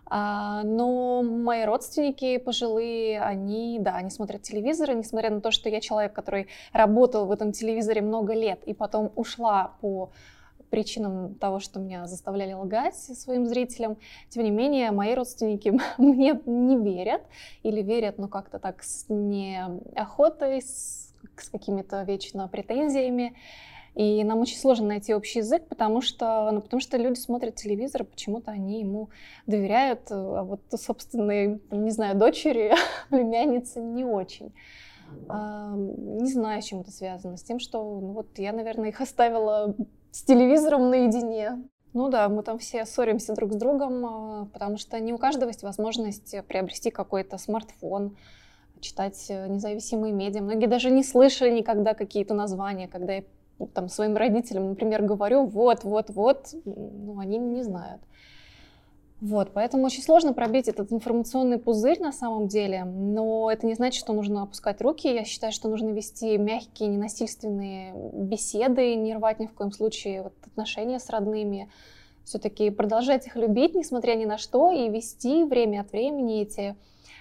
А, 0.08 0.62
но 0.62 1.22
мои 1.22 1.64
родственники 1.64 2.38
пожилые, 2.38 3.20
они, 3.20 3.78
да, 3.80 3.96
они 3.96 4.10
смотрят 4.10 4.42
телевизор, 4.42 4.94
несмотря 4.94 5.30
на 5.30 5.40
то, 5.40 5.50
что 5.50 5.68
я 5.68 5.80
человек, 5.80 6.12
который 6.12 6.48
работал 6.72 7.26
в 7.26 7.32
этом 7.32 7.52
телевизоре 7.52 8.02
много 8.02 8.32
лет 8.32 8.62
и 8.64 8.72
потом 8.72 9.10
ушла 9.16 9.72
по 9.80 10.10
причинам 10.70 11.34
того, 11.36 11.60
что 11.60 11.80
меня 11.80 12.06
заставляли 12.06 12.52
лгать 12.52 12.96
своим 12.96 13.46
зрителям. 13.46 13.96
Тем 14.28 14.44
не 14.44 14.50
менее, 14.50 14.90
мои 14.90 15.14
родственники 15.14 15.72
мне 15.98 16.40
не 16.44 16.76
верят 16.76 17.22
или 17.62 17.82
верят, 17.82 18.18
но 18.18 18.28
как-то 18.28 18.58
так 18.58 18.82
с 18.82 19.06
неохотой, 19.08 20.62
с, 20.62 21.12
с 21.36 21.48
какими-то 21.50 22.02
вечно 22.02 22.48
претензиями. 22.48 23.34
И 23.96 24.22
нам 24.24 24.40
очень 24.40 24.58
сложно 24.58 24.88
найти 24.88 25.14
общий 25.14 25.38
язык, 25.38 25.66
потому 25.68 26.02
что, 26.02 26.50
ну, 26.52 26.60
потому 26.60 26.80
что 26.80 26.98
люди 26.98 27.18
смотрят 27.18 27.54
телевизор, 27.54 28.04
почему-то 28.04 28.50
они 28.50 28.80
ему 28.80 29.08
доверяют, 29.46 30.02
а 30.10 30.42
вот 30.42 30.60
собственные, 30.70 31.60
не 31.70 31.90
знаю, 31.90 32.14
дочери, 32.14 32.74
племянницы 33.08 33.80
не 33.80 34.04
очень. 34.04 34.52
А, 35.30 35.74
не 35.74 36.30
знаю, 36.30 36.60
с 36.60 36.66
чем 36.66 36.80
это 36.80 36.90
связано. 36.90 37.38
С 37.38 37.42
тем, 37.42 37.58
что 37.58 37.78
ну, 37.82 38.12
вот 38.12 38.38
я, 38.38 38.52
наверное, 38.52 38.90
их 38.90 39.00
оставила 39.00 39.74
с 40.10 40.22
телевизором 40.24 40.90
наедине. 40.90 41.64
Ну 41.94 42.10
да, 42.10 42.28
мы 42.28 42.42
там 42.42 42.58
все 42.58 42.84
ссоримся 42.84 43.34
друг 43.34 43.54
с 43.54 43.56
другом, 43.56 44.04
а, 44.04 44.48
потому 44.52 44.76
что 44.76 45.00
не 45.00 45.14
у 45.14 45.18
каждого 45.18 45.48
есть 45.48 45.62
возможность 45.62 46.34
приобрести 46.48 46.90
какой-то 46.90 47.38
смартфон, 47.38 48.14
читать 48.80 49.24
э, 49.30 49.48
независимые 49.48 50.12
медиа. 50.12 50.42
Многие 50.42 50.66
даже 50.66 50.90
не 50.90 51.02
слышали 51.02 51.50
никогда 51.50 51.94
какие-то 51.94 52.34
названия, 52.34 52.88
когда 52.88 53.14
я 53.14 53.24
там 53.72 53.88
своим 53.88 54.16
родителям, 54.16 54.70
например, 54.70 55.02
говорю, 55.02 55.46
вот, 55.46 55.84
вот, 55.84 56.10
вот, 56.10 56.54
ну, 56.64 57.18
они 57.18 57.38
не 57.38 57.62
знают. 57.62 58.02
Вот, 59.20 59.52
поэтому 59.54 59.86
очень 59.86 60.02
сложно 60.02 60.34
пробить 60.34 60.68
этот 60.68 60.92
информационный 60.92 61.58
пузырь 61.58 62.00
на 62.00 62.12
самом 62.12 62.48
деле, 62.48 62.84
но 62.84 63.50
это 63.50 63.66
не 63.66 63.72
значит, 63.72 63.98
что 63.98 64.12
нужно 64.12 64.42
опускать 64.42 64.82
руки. 64.82 65.12
Я 65.12 65.24
считаю, 65.24 65.54
что 65.54 65.70
нужно 65.70 65.88
вести 65.88 66.36
мягкие, 66.36 66.90
ненасильственные 66.90 67.94
беседы, 68.12 68.94
не 68.94 69.14
рвать 69.14 69.40
ни 69.40 69.46
в 69.46 69.54
коем 69.54 69.72
случае 69.72 70.24
вот, 70.24 70.34
отношения 70.44 71.00
с 71.00 71.08
родными, 71.08 71.70
все-таки 72.24 72.68
продолжать 72.68 73.26
их 73.26 73.36
любить, 73.36 73.74
несмотря 73.74 74.16
ни 74.16 74.26
на 74.26 74.36
что, 74.36 74.70
и 74.70 74.90
вести 74.90 75.44
время 75.44 75.80
от 75.80 75.92
времени 75.92 76.42
эти 76.42 76.76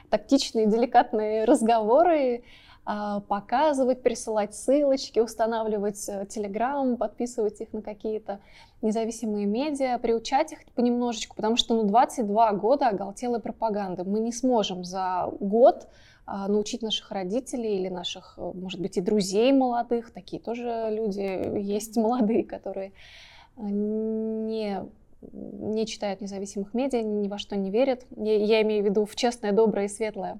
тактичные, 0.09 0.65
деликатные 0.65 1.45
разговоры, 1.45 2.43
показывать, 2.85 4.03
присылать 4.03 4.53
ссылочки, 4.53 5.19
устанавливать 5.19 6.07
Telegram, 6.07 6.93
э, 6.93 6.97
подписывать 6.97 7.59
их 7.59 7.73
на 7.73 7.81
какие-то 7.81 8.39
независимые 8.83 9.47
медиа, 9.47 9.97
приучать 9.97 10.51
их 10.51 10.59
понемножечку, 10.75 11.35
потому 11.35 11.55
что 11.55 11.73
ну, 11.73 11.83
22 11.83 12.53
года 12.53 12.89
оголтелой 12.89 13.39
пропаганды. 13.39 14.03
Мы 14.03 14.19
не 14.19 14.31
сможем 14.31 14.83
за 14.83 15.31
год 15.39 15.87
а, 16.27 16.47
научить 16.47 16.83
наших 16.83 17.11
родителей 17.11 17.79
или 17.79 17.89
наших, 17.89 18.35
э, 18.37 18.51
может 18.53 18.79
быть, 18.79 18.97
и 18.97 19.01
друзей 19.01 19.51
молодых, 19.51 20.11
такие 20.11 20.41
тоже 20.41 20.89
люди 20.91 21.57
есть 21.59 21.97
молодые, 21.97 22.43
которые 22.43 22.93
э, 23.57 23.61
не 23.61 24.83
не 25.31 25.87
читают 25.87 26.21
независимых 26.21 26.75
медиа, 26.75 27.01
ни 27.01 27.27
во 27.27 27.39
что 27.39 27.55
не 27.55 27.71
верят. 27.71 28.05
Я, 28.15 28.37
я 28.37 28.61
имею 28.61 28.83
в 28.83 28.85
виду 28.85 29.05
в 29.05 29.15
честное, 29.15 29.53
доброе 29.53 29.85
и 29.85 29.89
светлое. 29.89 30.39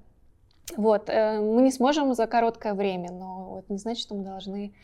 Вот, 0.74 1.08
э, 1.08 1.40
мы 1.40 1.62
не 1.62 1.70
сможем 1.70 2.14
за 2.14 2.26
короткое 2.26 2.74
время, 2.74 3.12
но 3.12 3.60
это 3.60 3.72
не 3.72 3.78
значит, 3.78 4.02
что 4.02 4.14
мы 4.14 4.24
должны 4.24 4.74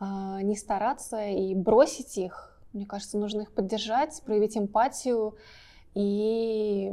э, 0.00 0.04
не 0.42 0.56
стараться 0.56 1.24
и 1.24 1.54
бросить 1.54 2.18
их. 2.18 2.58
Мне 2.72 2.86
кажется, 2.86 3.18
нужно 3.18 3.42
их 3.42 3.52
поддержать, 3.52 4.20
проявить 4.26 4.56
эмпатию 4.56 5.36
и 5.94 6.92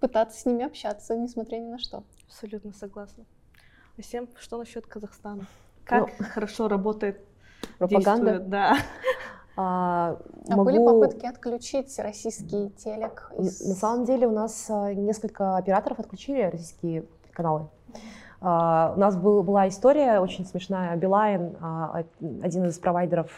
пытаться 0.00 0.40
с 0.40 0.46
ними 0.46 0.64
общаться, 0.64 1.16
несмотря 1.16 1.58
ни 1.58 1.68
на 1.68 1.78
что. 1.78 2.04
Абсолютно 2.26 2.72
согласна. 2.72 3.24
А 3.98 4.02
всем, 4.02 4.28
что 4.38 4.58
насчет 4.58 4.86
Казахстана? 4.86 5.46
Как 5.84 6.08
ну, 6.18 6.26
хорошо 6.26 6.68
работает 6.68 7.20
пропаганда? 7.78 8.38
Действует, 8.38 8.48
да. 8.48 8.76
А, 9.54 10.16
а 10.48 10.56
могу... 10.56 10.64
были 10.64 10.78
попытки 10.78 11.26
отключить 11.26 11.98
российский 11.98 12.70
телек? 12.70 13.30
Из... 13.38 13.60
На 13.60 13.74
самом 13.74 14.06
деле 14.06 14.26
у 14.26 14.30
нас 14.30 14.64
э, 14.70 14.94
несколько 14.94 15.58
операторов 15.58 15.98
отключили 15.98 16.40
российские 16.40 17.04
каналы. 17.32 17.68
Uh, 18.40 18.96
у 18.96 18.98
нас 18.98 19.16
был, 19.16 19.44
была 19.44 19.68
история 19.68 20.18
очень 20.18 20.44
смешная. 20.44 20.96
Билайн, 20.96 21.54
uh, 21.60 22.04
один 22.42 22.64
из 22.64 22.76
провайдеров 22.76 23.30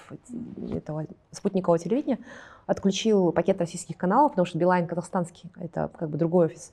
этого 0.73 1.05
спутникового 1.31 1.79
телевидения, 1.79 2.19
отключил 2.67 3.31
пакет 3.31 3.61
российских 3.61 3.99
каналов, 3.99 4.33
потому 4.33 4.47
что 4.47 4.57
Билайн 4.57 4.87
казахстанский, 4.87 5.53
это 5.57 5.91
как 5.99 6.09
бы 6.09 6.17
другой 6.17 6.47
офис. 6.47 6.73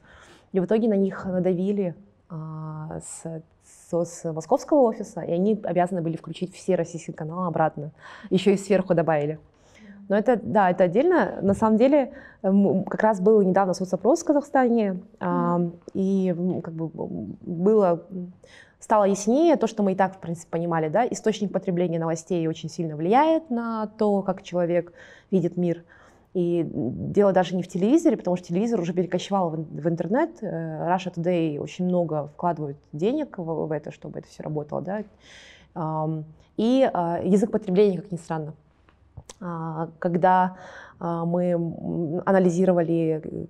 И 0.53 0.61
в 0.61 0.65
итоге 0.65 0.87
на 0.87 0.93
них 0.93 1.25
надавили 1.25 1.93
uh, 2.29 3.01
с, 3.01 3.43
с, 3.65 4.05
с 4.05 4.31
московского 4.31 4.83
офиса, 4.83 5.19
и 5.19 5.31
они 5.33 5.59
обязаны 5.63 6.01
были 6.01 6.15
включить 6.15 6.55
все 6.55 6.75
российские 6.75 7.13
каналы 7.13 7.47
обратно. 7.47 7.91
Еще 8.29 8.53
и 8.53 8.57
сверху 8.57 8.93
добавили. 8.93 9.39
Но 10.11 10.17
это, 10.17 10.37
да, 10.43 10.69
это 10.69 10.83
отдельно. 10.83 11.39
На 11.41 11.53
самом 11.53 11.77
деле, 11.77 12.11
как 12.41 13.01
раз 13.01 13.21
был 13.21 13.41
недавно 13.43 13.73
соцопрос 13.73 14.23
в 14.23 14.25
Казахстане, 14.25 14.99
mm. 15.21 15.71
и 15.93 16.35
как 16.61 16.73
бы 16.73 16.89
было 16.89 18.03
стало 18.81 19.05
яснее 19.05 19.55
то, 19.55 19.67
что 19.67 19.83
мы 19.83 19.93
и 19.93 19.95
так, 19.95 20.17
в 20.17 20.19
принципе, 20.19 20.51
понимали, 20.51 20.89
да, 20.89 21.07
источник 21.07 21.53
потребления 21.53 21.97
новостей 21.97 22.45
очень 22.49 22.67
сильно 22.67 22.97
влияет 22.97 23.49
на 23.49 23.87
то, 23.97 24.21
как 24.21 24.43
человек 24.43 24.91
видит 25.31 25.55
мир. 25.55 25.85
И 26.33 26.67
дело 26.69 27.31
даже 27.31 27.55
не 27.55 27.63
в 27.63 27.69
телевизоре, 27.69 28.17
потому 28.17 28.35
что 28.35 28.47
телевизор 28.47 28.81
уже 28.81 28.91
перекочевал 28.91 29.51
в, 29.51 29.87
интернет. 29.87 30.31
Э, 30.41 30.89
Russia 30.93 31.13
Today 31.13 31.57
очень 31.57 31.85
много 31.85 32.27
вкладывают 32.33 32.75
денег 32.91 33.37
в, 33.37 33.43
в 33.43 33.71
это, 33.71 33.91
чтобы 33.91 34.19
это 34.19 34.27
все 34.27 34.43
работало, 34.43 34.81
да. 34.81 35.03
И 36.57 36.89
а, 36.93 37.21
язык 37.23 37.49
потребления, 37.49 38.01
как 38.01 38.11
ни 38.11 38.17
странно. 38.17 38.53
А, 39.39 39.89
когда 39.99 40.55
а, 40.99 41.25
мы 41.25 41.53
анализировали 42.25 43.21
э, 43.23 43.45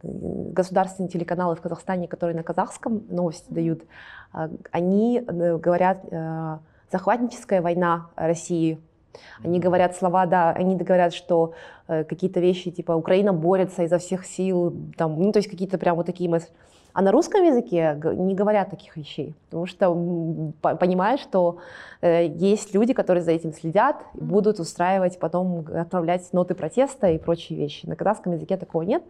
государственные 0.54 1.10
телеканалы 1.10 1.56
в 1.56 1.62
Казахстане, 1.62 2.08
которые 2.08 2.36
на 2.36 2.44
казахском 2.44 3.04
новости 3.10 3.52
дают, 3.52 3.84
а, 4.32 4.50
они 4.72 5.20
э, 5.20 5.58
говорят 5.58 6.00
э, 6.10 6.58
«захватническая 6.92 7.62
война 7.62 8.08
России». 8.16 8.80
Они 9.44 9.60
говорят 9.60 9.94
слова, 9.98 10.26
да, 10.26 10.52
они 10.52 10.78
говорят, 10.78 11.14
что 11.14 11.54
какие-то 11.86 12.40
вещи, 12.40 12.72
типа 12.72 12.94
«Украина 12.94 13.34
борется 13.34 13.84
изо 13.84 13.98
всех 13.98 14.26
сил», 14.26 14.74
там, 14.96 15.22
ну, 15.22 15.34
то 15.34 15.40
есть 15.40 15.50
какие-то 15.50 15.78
прям 15.78 15.98
вот 15.98 16.06
такие 16.06 16.30
мысли. 16.30 16.50
А 16.94 17.02
на 17.02 17.12
русском 17.12 17.44
языке 17.44 18.00
не 18.04 18.36
говорят 18.36 18.70
таких 18.70 18.98
вещей, 18.98 19.36
потому 19.46 19.66
что 19.66 19.94
понимают, 20.62 21.22
что 21.22 21.60
э, 22.02 22.28
есть 22.28 22.74
люди, 22.74 22.94
которые 22.94 23.24
за 23.24 23.32
этим 23.32 23.54
следят, 23.54 24.04
и 24.14 24.24
будут 24.24 24.60
устраивать, 24.60 25.20
потом 25.20 25.66
отправлять 25.74 26.32
ноты 26.34 26.56
протеста 26.56 27.08
и 27.08 27.18
прочие 27.18 27.58
вещи. 27.58 27.86
На 27.86 27.96
казахском 27.96 28.34
языке 28.34 28.58
такого 28.58 28.84
нет. 28.84 29.04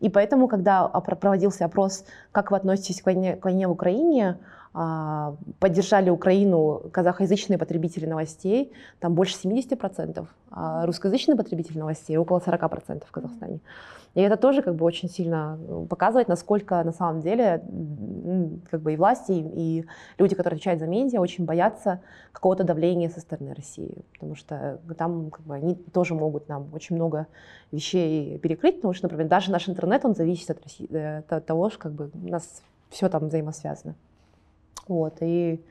И 0.00 0.08
поэтому, 0.08 0.46
когда 0.46 0.86
проводился 0.86 1.64
опрос, 1.64 2.04
как 2.30 2.50
вы 2.50 2.56
относитесь 2.56 3.02
к 3.02 3.06
войне, 3.06 3.36
к 3.36 3.44
войне 3.44 3.66
в 3.66 3.72
Украине, 3.72 4.38
а, 4.74 5.34
поддержали 5.58 6.10
Украину 6.10 6.82
казахоязычные 6.92 7.58
потребители 7.58 8.06
новостей, 8.06 8.72
там 9.00 9.14
больше 9.14 9.34
70%, 9.34 10.28
а 10.50 10.86
русскоязычные 10.86 11.36
потребители 11.36 11.78
новостей 11.78 12.16
около 12.16 12.38
40% 12.38 13.02
в 13.06 13.10
Казахстане. 13.10 13.60
И 14.18 14.20
это 14.20 14.36
тоже 14.36 14.62
как 14.62 14.74
бы 14.74 14.84
очень 14.84 15.08
сильно 15.08 15.56
э, 15.60 15.86
показывает, 15.88 16.26
насколько 16.26 16.82
на 16.82 16.90
самом 16.90 17.20
деле 17.20 17.62
как 18.68 18.80
бы 18.80 18.94
и 18.94 18.96
власти, 18.96 19.30
и 19.30 19.84
люди, 20.18 20.34
которые 20.34 20.56
отвечают 20.56 20.80
за 20.80 20.88
медиа, 20.88 21.20
очень 21.20 21.44
боятся 21.44 22.00
какого-то 22.32 22.64
давления 22.64 23.10
со 23.10 23.20
стороны 23.20 23.54
России. 23.54 23.94
Потому 24.14 24.34
что 24.34 24.80
там 24.96 25.30
как 25.30 25.42
бы, 25.46 25.54
они 25.54 25.76
тоже 25.76 26.16
могут 26.16 26.48
нам 26.48 26.66
очень 26.72 26.96
много 26.96 27.28
вещей 27.70 28.38
перекрыть, 28.38 28.78
потому 28.78 28.92
что, 28.92 29.04
например, 29.04 29.28
даже 29.28 29.52
наш 29.52 29.68
интернет, 29.68 30.04
он 30.04 30.16
зависит 30.16 30.50
от, 30.50 30.64
России, 30.64 30.88
э, 30.90 31.22
от 31.28 31.46
того, 31.46 31.70
что 31.70 31.78
как 31.78 31.92
бы 31.92 32.10
у 32.12 32.28
нас 32.28 32.64
все 32.90 33.08
там 33.08 33.28
взаимосвязано. 33.28 33.94
Вот, 34.88 35.18
и 35.20 35.62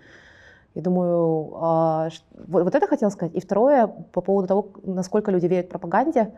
я 0.73 0.81
думаю, 0.81 1.51
а, 1.55 2.09
вот, 2.47 2.73
это 2.73 2.87
хотела 2.87 3.09
сказать. 3.09 3.35
И 3.35 3.41
второе, 3.41 3.87
по 3.87 4.21
поводу 4.21 4.47
того, 4.47 4.69
насколько 4.83 5.31
люди 5.31 5.47
верят 5.47 5.67
пропаганде, 5.67 6.31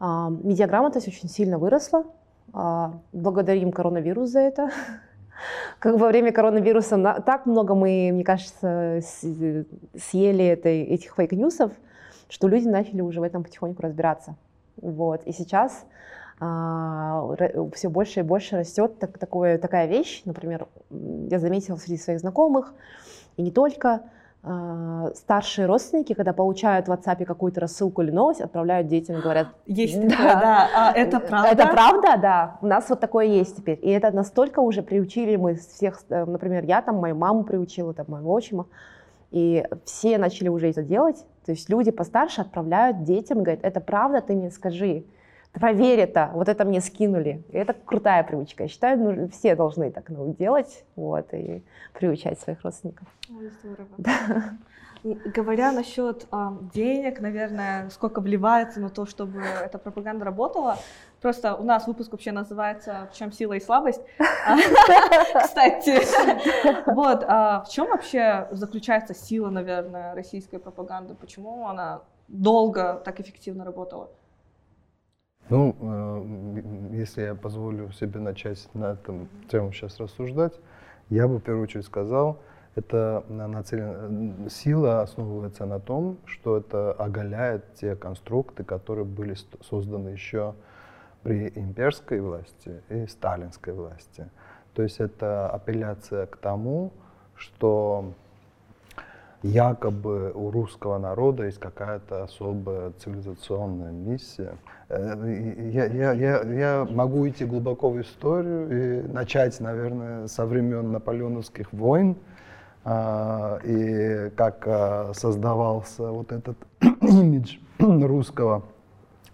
медиаграмотность 0.00 1.08
очень 1.08 1.28
сильно 1.28 1.58
выросла. 1.58 2.04
А, 2.52 3.00
благодарим 3.12 3.72
коронавирус 3.72 4.30
за 4.30 4.40
это. 4.40 4.70
Как 5.80 5.98
во 5.98 6.08
время 6.08 6.32
коронавируса 6.32 7.22
так 7.26 7.46
много 7.46 7.74
мы, 7.74 8.10
мне 8.12 8.24
кажется, 8.24 9.00
съели 9.02 10.44
этой, 10.44 10.82
этих 10.82 11.14
фейк-ньюсов, 11.16 11.72
что 12.28 12.48
люди 12.48 12.68
начали 12.68 13.00
уже 13.00 13.20
в 13.20 13.24
этом 13.24 13.42
потихоньку 13.42 13.82
разбираться. 13.82 14.36
Вот. 14.80 15.24
И 15.24 15.32
сейчас 15.32 15.84
а, 16.38 17.34
все 17.74 17.88
больше 17.88 18.20
и 18.20 18.22
больше 18.22 18.58
растет 18.58 18.98
так, 18.98 19.18
такое, 19.18 19.58
такая 19.58 19.86
вещь. 19.86 20.22
Например, 20.24 20.68
я 20.90 21.38
заметила 21.38 21.76
среди 21.76 21.98
своих 21.98 22.20
знакомых, 22.20 22.72
и 23.36 23.42
не 23.42 23.50
только, 23.50 23.88
а, 23.88 24.02
старшие 25.14 25.66
родственники, 25.66 26.12
когда 26.12 26.34
получают 26.34 26.86
в 26.86 26.92
WhatsApp 26.92 27.24
какую-то 27.24 27.60
рассылку 27.60 28.02
или 28.02 28.10
новость, 28.10 28.42
отправляют 28.42 28.88
детям 28.88 29.16
и 29.16 29.20
говорят... 29.22 29.48
Есть 29.64 30.00
да, 30.00 30.08
такое, 30.08 30.26
да. 30.26 30.68
А 30.74 30.92
это 30.92 31.20
правда? 31.20 31.48
Это 31.48 31.66
правда, 31.68 32.16
да. 32.20 32.58
У 32.60 32.66
нас 32.66 32.90
вот 32.90 33.00
такое 33.00 33.26
есть 33.26 33.56
теперь. 33.56 33.78
И 33.80 33.88
это 33.88 34.10
настолько 34.10 34.60
уже 34.60 34.82
приучили 34.82 35.36
мы 35.36 35.54
всех, 35.54 36.00
э, 36.10 36.24
например, 36.26 36.64
я 36.64 36.82
там 36.82 36.96
мою 36.96 37.14
маму 37.14 37.44
приучила, 37.44 37.94
там 37.94 38.06
моего 38.08 38.32
отчима, 38.32 38.66
и 39.30 39.64
все 39.84 40.18
начали 40.18 40.48
уже 40.48 40.68
это 40.70 40.82
делать. 40.82 41.24
То 41.46 41.52
есть 41.52 41.70
люди 41.70 41.90
постарше 41.90 42.42
отправляют 42.42 43.02
детям, 43.02 43.42
говорят, 43.42 43.60
это 43.62 43.80
правда, 43.80 44.20
ты 44.20 44.34
мне 44.34 44.50
скажи 44.50 45.04
проверь 45.54 46.00
это, 46.00 46.30
вот 46.34 46.48
это 46.48 46.64
мне 46.64 46.80
скинули. 46.80 47.44
И 47.50 47.56
это 47.56 47.72
крутая 47.72 48.22
привычка. 48.24 48.64
Я 48.64 48.68
считаю, 48.68 48.98
ну, 48.98 49.28
все 49.28 49.54
должны 49.54 49.90
так 49.90 50.10
ну, 50.10 50.34
делать 50.34 50.84
вот, 50.96 51.32
и 51.32 51.64
приучать 51.92 52.40
своих 52.40 52.62
родственников. 52.62 53.06
Ой, 53.30 53.50
здорово. 53.62 53.88
Да. 53.98 54.58
Говоря 55.04 55.70
насчет 55.70 56.26
а, 56.30 56.56
денег, 56.72 57.20
наверное, 57.20 57.90
сколько 57.90 58.22
вливается 58.22 58.80
на 58.80 58.88
то, 58.88 59.04
чтобы 59.04 59.42
эта 59.42 59.76
пропаганда 59.76 60.24
работала, 60.24 60.78
просто 61.20 61.54
у 61.56 61.62
нас 61.62 61.86
выпуск 61.86 62.12
вообще 62.12 62.32
называется 62.32 63.10
«В 63.12 63.16
чем 63.16 63.30
сила 63.30 63.52
и 63.52 63.60
слабость?». 63.60 64.00
Кстати, 65.42 66.00
вот, 66.90 67.22
а 67.28 67.64
в 67.64 67.68
чем 67.68 67.88
вообще 67.88 68.48
заключается 68.50 69.12
сила, 69.14 69.50
наверное, 69.50 70.14
российской 70.14 70.56
пропаганды? 70.56 71.14
Почему 71.14 71.68
она 71.68 72.00
долго 72.28 73.02
так 73.04 73.20
эффективно 73.20 73.66
работала? 73.66 74.08
Ну, 75.50 75.76
э, 75.78 76.96
если 76.96 77.22
я 77.22 77.34
позволю 77.34 77.92
себе 77.92 78.20
начать 78.20 78.68
на 78.74 78.92
этом 78.92 79.28
тему 79.48 79.72
сейчас 79.72 80.00
рассуждать, 80.00 80.54
я 81.10 81.28
бы 81.28 81.38
в 81.38 81.42
первую 81.42 81.64
очередь 81.64 81.84
сказал, 81.84 82.38
это 82.76 83.24
нацелен... 83.28 84.48
сила 84.48 85.02
основывается 85.02 85.66
на 85.66 85.80
том, 85.80 86.18
что 86.24 86.56
это 86.56 86.92
оголяет 86.92 87.74
те 87.74 87.94
конструкты, 87.94 88.64
которые 88.64 89.04
были 89.04 89.36
созданы 89.60 90.08
еще 90.08 90.54
при 91.22 91.52
имперской 91.54 92.20
власти 92.20 92.82
и 92.88 93.06
сталинской 93.06 93.74
власти. 93.74 94.28
То 94.74 94.82
есть 94.82 94.98
это 94.98 95.48
апелляция 95.48 96.26
к 96.26 96.36
тому, 96.36 96.92
что 97.36 98.12
якобы 99.44 100.32
у 100.34 100.50
русского 100.50 100.96
народа 100.96 101.44
есть 101.44 101.60
какая-то 101.60 102.24
особая 102.24 102.92
цивилизационная 102.92 103.92
миссия. 103.92 104.56
Э, 104.88 105.14
я, 105.70 105.84
я, 105.84 106.12
я, 106.12 106.42
я 106.42 106.86
могу 106.90 107.28
идти 107.28 107.44
глубоко 107.44 107.90
в 107.90 108.00
историю 108.00 109.02
и 109.04 109.06
начать, 109.06 109.60
наверное, 109.60 110.28
со 110.28 110.46
времен 110.46 110.92
наполеоновских 110.92 111.74
войн, 111.74 112.16
а, 112.86 113.58
и 113.64 114.30
как 114.30 114.64
а, 114.66 115.12
создавался 115.14 116.10
вот 116.10 116.32
этот 116.32 116.56
имидж 117.02 117.58
русского 117.78 118.62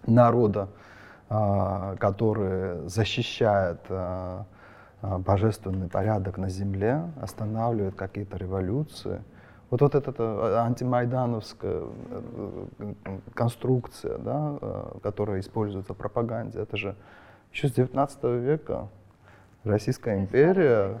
народа, 0.05 0.67
а, 1.29 1.95
который 1.97 2.85
защищает 2.89 3.79
божественный 5.01 5.87
порядок 5.87 6.37
на 6.37 6.49
земле, 6.49 7.01
останавливает 7.19 7.95
какие-то 7.95 8.37
революции. 8.37 9.21
Вот, 9.71 9.81
вот 9.81 9.95
эта 9.95 10.13
э, 10.17 10.55
антимайдановская 10.57 11.81
э, 11.81 12.93
конструкция, 13.33 14.17
да, 14.17 14.57
э, 14.61 14.83
которая 15.01 15.39
используется 15.39 15.93
в 15.93 15.97
пропаганде, 15.97 16.59
это 16.59 16.75
же 16.75 16.95
еще 17.53 17.69
с 17.69 17.71
19 17.71 18.23
века 18.43 18.89
Российская 19.63 20.19
империя, 20.19 20.99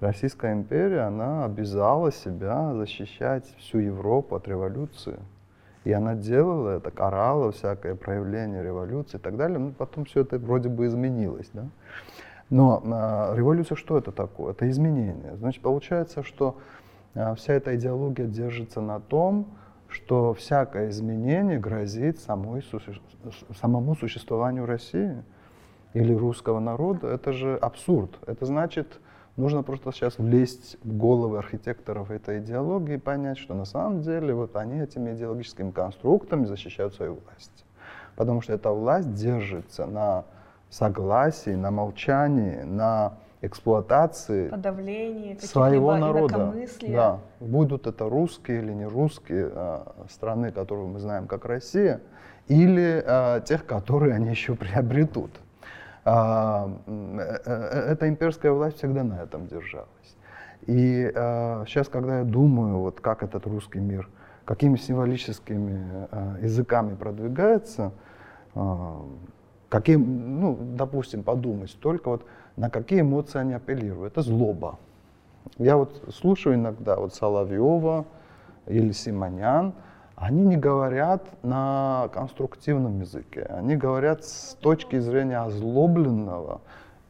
Российская 0.00 0.54
империя, 0.54 1.02
она 1.02 1.44
обязала 1.44 2.10
себя 2.10 2.74
защищать 2.74 3.46
всю 3.58 3.78
Европу 3.78 4.34
от 4.34 4.48
революции. 4.48 5.20
И 5.84 5.92
она 5.92 6.14
делала 6.14 6.78
это, 6.78 6.90
карала 6.90 7.52
всякое 7.52 7.94
проявление 7.94 8.62
революции 8.62 9.18
и 9.18 9.20
так 9.20 9.36
далее. 9.36 9.58
Ну, 9.58 9.72
потом 9.72 10.04
все 10.04 10.22
это 10.22 10.38
вроде 10.38 10.68
бы 10.68 10.86
изменилось. 10.86 11.50
Да? 11.52 11.66
Но 12.50 12.82
а, 12.84 13.34
революция 13.36 13.76
что 13.76 13.96
это 13.96 14.10
такое? 14.10 14.52
Это 14.52 14.68
изменение. 14.68 15.36
Значит, 15.36 15.62
получается, 15.62 16.22
что 16.22 16.58
вся 17.36 17.54
эта 17.54 17.76
идеология 17.76 18.26
держится 18.26 18.80
на 18.80 19.00
том, 19.00 19.46
что 19.88 20.34
всякое 20.34 20.90
изменение 20.90 21.58
грозит 21.58 22.20
самой, 22.20 22.64
самому 23.60 23.96
существованию 23.96 24.66
России 24.66 25.22
или 25.94 26.14
русского 26.14 26.60
народа. 26.60 27.08
Это 27.08 27.32
же 27.32 27.56
абсурд. 27.56 28.16
Это 28.26 28.46
значит, 28.46 29.00
нужно 29.36 29.62
просто 29.62 29.92
сейчас 29.92 30.18
влезть 30.18 30.78
в 30.84 30.96
головы 30.96 31.38
архитекторов 31.38 32.10
этой 32.10 32.38
идеологии 32.38 32.94
и 32.94 32.98
понять, 32.98 33.38
что 33.38 33.54
на 33.54 33.64
самом 33.64 34.02
деле 34.02 34.32
вот 34.34 34.56
они 34.56 34.80
этими 34.80 35.12
идеологическими 35.12 35.72
конструктами 35.72 36.44
защищают 36.44 36.94
свою 36.94 37.14
власть. 37.14 37.64
Потому 38.14 38.42
что 38.42 38.52
эта 38.52 38.70
власть 38.70 39.12
держится 39.14 39.86
на 39.86 40.24
согласии, 40.68 41.50
на 41.50 41.72
молчании, 41.72 42.62
на 42.62 43.14
эксплуатации 43.42 44.48
подавлении 44.48 45.36
своего 45.38 45.96
народа. 45.96 46.54
Да, 46.88 47.20
будут 47.40 47.86
это 47.86 48.08
русские 48.08 48.62
или 48.62 48.72
не 48.72 48.86
русские 48.86 49.50
а, 49.52 50.06
страны, 50.10 50.52
которые 50.52 50.86
мы 50.86 50.98
знаем 50.98 51.26
как 51.26 51.44
Россия, 51.44 52.00
или 52.48 53.02
а, 53.06 53.40
тех, 53.40 53.64
которые 53.64 54.14
они 54.14 54.30
еще 54.30 54.54
приобретут. 54.54 55.30
А, 56.04 56.70
э, 56.86 57.40
э, 57.44 57.92
эта 57.92 58.08
имперская 58.08 58.52
власть 58.52 58.78
всегда 58.78 59.04
на 59.04 59.22
этом 59.22 59.46
держалась. 59.46 60.16
И 60.66 61.10
а, 61.14 61.64
сейчас, 61.66 61.88
когда 61.88 62.18
я 62.18 62.24
думаю, 62.24 62.78
вот 62.78 63.00
как 63.00 63.22
этот 63.22 63.46
русский 63.46 63.78
мир, 63.78 64.08
какими 64.44 64.76
символическими 64.76 66.08
а, 66.10 66.36
языками 66.40 66.94
продвигается, 66.94 67.92
а, 68.54 69.04
каким, 69.68 70.40
ну, 70.40 70.58
допустим, 70.60 71.22
подумать, 71.22 71.76
только 71.80 72.08
вот 72.08 72.24
на 72.60 72.68
какие 72.68 73.00
эмоции 73.00 73.38
они 73.38 73.54
апеллируют. 73.54 74.12
Это 74.12 74.20
злоба. 74.20 74.78
Я 75.56 75.78
вот 75.78 76.02
слушаю 76.14 76.56
иногда 76.56 76.96
вот 76.96 77.14
Соловьева 77.14 78.04
или 78.66 78.92
Симонян, 78.92 79.72
они 80.14 80.44
не 80.44 80.56
говорят 80.58 81.22
на 81.42 82.10
конструктивном 82.12 83.00
языке, 83.00 83.46
они 83.48 83.76
говорят 83.76 84.24
с 84.24 84.54
точки 84.60 84.98
зрения 84.98 85.38
озлобленного 85.38 86.60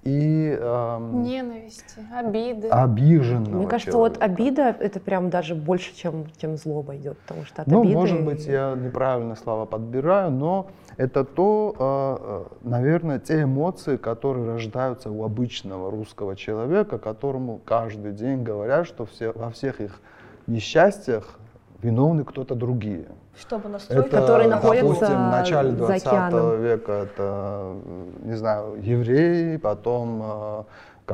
и 0.03 0.57
эм, 0.59 1.23
ненависти, 1.23 2.01
обиды, 2.15 2.69
обиженного. 2.69 3.59
Мне 3.59 3.67
кажется, 3.67 3.93
человека. 3.93 4.21
вот 4.21 4.23
обида 4.23 4.77
это 4.81 4.99
прям 4.99 5.29
даже 5.29 5.55
больше, 5.55 5.95
чем 5.95 6.25
чем 6.39 6.57
злоба 6.57 6.97
идет, 6.97 7.19
потому 7.19 7.45
что 7.45 7.63
от 7.63 7.69
ну, 7.69 7.83
обиды. 7.83 7.95
может 7.95 8.25
быть, 8.25 8.47
я 8.47 8.75
неправильно 8.75 9.37
слова 9.37 9.67
подбираю, 9.67 10.31
но 10.31 10.69
это 10.97 11.25
то, 11.25 11.75
а, 11.79 12.19
а, 12.21 12.57
наверное, 12.63 13.19
те 13.19 13.43
эмоции, 13.43 13.97
которые 13.97 14.47
рождаются 14.47 15.11
у 15.11 15.23
обычного 15.23 15.91
русского 15.91 16.35
человека, 16.35 16.99
которому 16.99 17.61
каждый 17.63 18.13
день 18.13 18.43
говорят, 18.43 18.87
что 18.87 19.05
все, 19.05 19.33
во 19.33 19.51
всех 19.51 19.83
их 19.83 20.01
несчастьях 20.47 21.39
виновны 21.83 22.25
кто-то 22.25 22.55
другие. 22.55 23.07
Чтобы 23.39 23.69
настроить, 23.69 24.07
это, 24.07 24.21
которые 24.21 24.49
находятся 24.49 24.87
допустим, 24.87 25.17
в 25.17 25.31
начале 25.31 25.73
20 25.73 26.03
за 26.05 26.55
века 26.57 26.93
это, 26.93 27.77
не 28.23 28.37
знаю, 28.37 28.77
евреи, 28.83 29.57
потом 29.57 30.21
а, 30.23 30.65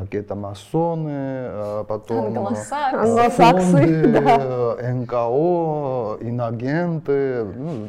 какие-то 0.00 0.34
масоны, 0.34 1.10
э, 1.10 1.84
потом 1.88 2.34
э, 2.34 2.38
англосаксы, 2.92 4.06
да. 4.08 4.76
НКО, 4.92 6.18
инагенты. 6.20 7.44
Ну, 7.44 7.88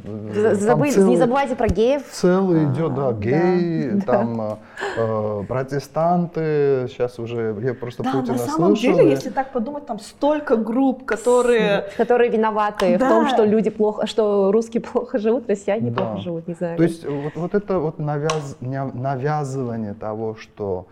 целый, 0.55 1.09
не 1.09 1.17
забывайте 1.17 1.55
про 1.55 1.67
геев. 1.67 2.03
Целый 2.11 2.67
а, 2.67 2.71
идет, 2.71 2.95
да, 2.95 3.11
геи, 3.11 3.89
да, 3.93 4.01
там 4.05 4.37
да. 4.37 4.57
Э, 4.97 5.43
протестанты, 5.47 6.87
сейчас 6.89 7.19
уже, 7.19 7.55
я 7.61 7.73
просто 7.73 8.03
да, 8.03 8.11
Путина 8.11 8.33
на 8.33 8.39
самом 8.39 8.75
слышал. 8.75 8.97
деле, 8.97 9.09
если 9.09 9.29
так 9.29 9.51
подумать, 9.51 9.85
там 9.85 9.99
столько 9.99 10.55
групп, 10.55 11.05
которые... 11.05 11.89
Которые 11.97 12.29
виноваты 12.29 12.97
да. 12.97 13.05
в 13.05 13.09
том, 13.09 13.27
что 13.27 13.43
люди 13.43 13.69
плохо, 13.69 14.07
что 14.07 14.51
русские 14.51 14.81
плохо 14.81 15.17
живут, 15.17 15.49
россияне 15.49 15.91
да. 15.91 16.03
плохо 16.03 16.21
живут, 16.21 16.47
не 16.47 16.53
знаю. 16.53 16.77
То 16.77 16.83
есть 16.83 17.05
вот, 17.05 17.35
вот 17.35 17.53
это 17.53 17.79
вот 17.79 17.99
навяз, 17.99 18.57
навязывание 18.61 19.93
того, 19.93 20.35
что 20.35 20.87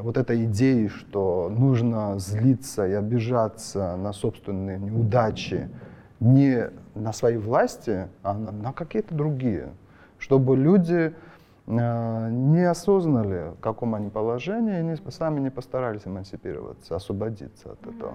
вот 0.00 0.16
этой 0.16 0.44
идеи, 0.44 0.88
что 0.88 1.48
нужно 1.50 2.18
злиться 2.18 2.86
и 2.86 2.92
обижаться 2.92 3.96
на 3.96 4.12
собственные 4.12 4.78
неудачи 4.78 5.68
не 6.20 6.70
на 6.94 7.12
своей 7.12 7.38
власти, 7.38 8.08
а 8.22 8.34
на, 8.34 8.52
на 8.52 8.72
какие-то 8.72 9.14
другие, 9.14 9.70
чтобы 10.18 10.56
люди 10.56 11.14
э, 11.66 12.30
не 12.30 12.62
осознали, 12.62 13.52
в 13.56 13.60
каком 13.60 13.94
они 13.94 14.08
положении, 14.10 14.80
и 14.80 14.82
не, 14.82 15.10
сами 15.10 15.40
не 15.40 15.50
постарались 15.50 16.02
эмансипироваться, 16.04 16.94
освободиться 16.94 17.72
от 17.72 17.86
этого. 17.86 18.14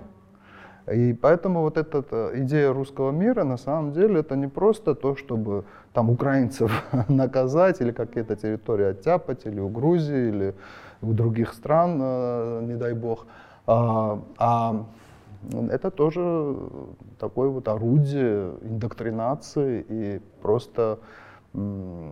И 0.91 1.13
поэтому 1.13 1.61
вот 1.61 1.77
эта 1.77 2.03
э, 2.09 2.31
идея 2.35 2.71
русского 2.71 3.11
мира, 3.11 3.43
на 3.43 3.57
самом 3.57 3.91
деле, 3.91 4.21
это 4.21 4.37
не 4.37 4.47
просто 4.47 4.95
то, 4.95 5.17
чтобы 5.17 5.65
там 5.91 6.09
украинцев 6.09 6.71
наказать 7.09 7.81
или 7.81 7.91
какие-то 7.91 8.37
территории 8.37 8.85
оттяпать, 8.85 9.45
или 9.45 9.59
у 9.59 9.67
Грузии, 9.67 10.29
или 10.29 10.55
других 11.01 11.53
стран, 11.53 11.99
э, 12.01 12.61
не 12.63 12.75
дай 12.75 12.93
бог. 12.93 13.27
А, 13.65 14.19
а 14.37 14.85
это 15.71 15.91
тоже 15.91 16.55
такое 17.19 17.49
вот 17.49 17.67
орудие 17.67 18.53
индоктринации 18.61 19.85
и 19.87 20.21
просто 20.41 20.99
э, 21.53 22.11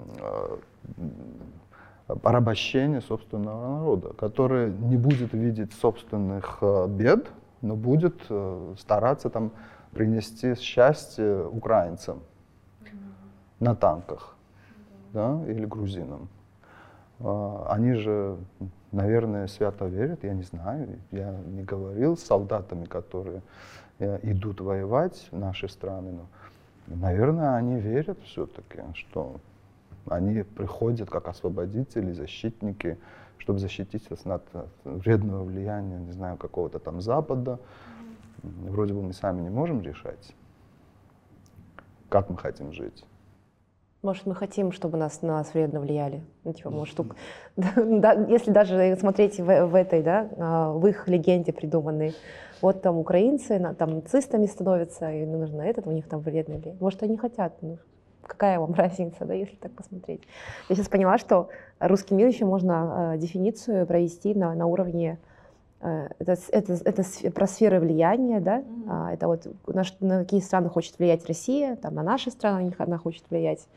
порабощения 2.22 3.02
собственного 3.02 3.78
народа, 3.78 4.14
который 4.14 4.72
не 4.72 4.98
будет 4.98 5.34
видеть 5.34 5.74
собственных 5.74 6.60
э, 6.62 6.88
бед, 6.88 7.28
но 7.62 7.76
будет 7.76 8.22
стараться 8.78 9.30
там 9.30 9.52
принести 9.92 10.56
счастье 10.56 11.48
украинцам 11.48 12.20
на 13.60 13.76
танках 13.76 14.36
да, 15.14 15.42
или 15.48 15.66
грузинам. 15.66 16.28
А, 17.20 17.68
они 17.70 17.94
же, 17.94 18.38
наверное, 18.92 19.48
свято 19.48 19.86
верят, 19.86 20.24
я 20.24 20.34
не 20.34 20.44
знаю, 20.44 21.00
я 21.12 21.32
не 21.32 21.64
говорил 21.64 22.18
с 22.18 22.24
солдатами, 22.24 22.86
которые 22.86 23.42
э, 24.00 24.20
идут 24.24 24.62
воевать 24.62 25.28
в 25.32 25.38
наши 25.38 25.68
страны, 25.70 26.12
но, 26.12 26.96
наверное, 26.96 27.56
они 27.56 27.80
верят 27.80 28.20
все-таки, 28.24 28.82
что 28.94 29.38
они 30.08 30.44
приходят 30.44 31.10
как 31.10 31.28
освободители, 31.28 32.12
защитники, 32.12 32.98
чтобы 33.38 33.60
защитить 33.60 34.10
нас 34.10 34.26
от 34.26 34.44
вредного 34.84 35.44
влияния, 35.44 35.98
не 35.98 36.12
знаю, 36.12 36.38
какого-то 36.38 36.80
там 36.80 37.02
Запада. 37.02 37.60
Вроде 38.44 38.94
бы 38.94 39.02
мы 39.02 39.14
сами 39.14 39.42
не 39.42 39.50
можем 39.50 39.82
решать, 39.82 40.36
как 42.10 42.30
мы 42.30 42.38
хотим 42.38 42.72
жить. 42.72 43.04
Может, 44.06 44.28
мы 44.28 44.36
хотим, 44.36 44.72
чтобы 44.72 45.00
нас, 45.00 45.24
на 45.24 45.38
нас 45.38 45.52
вредно 45.56 45.80
влияли. 45.80 46.22
Ну, 46.44 46.54
типа, 46.54 46.70
может, 46.70 47.00
у- 47.00 47.08
да, 47.56 48.14
если 48.30 48.52
даже 48.52 48.96
смотреть 48.98 49.40
в, 49.40 49.66
в 49.66 49.74
этой, 49.74 50.04
да, 50.04 50.30
а, 50.38 50.72
в 50.74 50.86
их 50.86 51.08
легенде 51.08 51.52
придуманной, 51.52 52.14
вот 52.62 52.84
там 52.84 53.00
украинцы 53.00 53.58
на- 53.58 53.74
там 53.74 53.96
нацистами 53.96 54.46
становятся, 54.46 55.12
и 55.12 55.26
ну, 55.26 55.40
нужно 55.40 55.64
этот, 55.64 55.88
у 55.88 55.92
них 55.92 56.08
там 56.08 56.20
вредно 56.20 56.58
влияние. 56.58 56.78
Может, 56.80 57.02
они 57.02 57.18
хотят, 57.18 57.54
ну, 57.62 57.80
какая 58.22 58.60
вам 58.60 58.74
разница, 58.78 59.26
да, 59.26 59.34
если 59.34 59.56
так 59.56 59.72
посмотреть. 59.72 60.22
Я 60.70 60.76
сейчас 60.76 60.88
поняла, 60.88 61.18
что 61.18 61.50
русский 61.80 62.14
мир 62.14 62.28
еще 62.28 62.46
можно 62.46 63.14
э, 63.16 63.18
дефиницию 63.18 63.88
провести 63.88 64.36
на, 64.36 64.54
на 64.54 64.68
уровне 64.68 65.18
это, 66.20 66.36
с- 66.36 66.50
это, 66.52 66.74
это 66.74 67.02
сф- 67.02 67.30
про 67.32 67.48
сферы 67.48 67.80
влияния, 67.80 68.40
да, 68.40 68.64
А, 68.88 69.14
это 69.14 69.28
вот 69.28 69.48
на, 69.68 69.84
на 70.00 70.20
какие 70.20 70.40
страны 70.42 70.70
хочет 70.70 70.98
влиять 71.00 71.26
Россия, 71.28 71.76
там 71.76 71.96
на 71.96 72.04
наши 72.04 72.32
страны 72.32 72.74
она 72.78 72.98
хочет 72.98 73.24
влиять. 73.30 73.68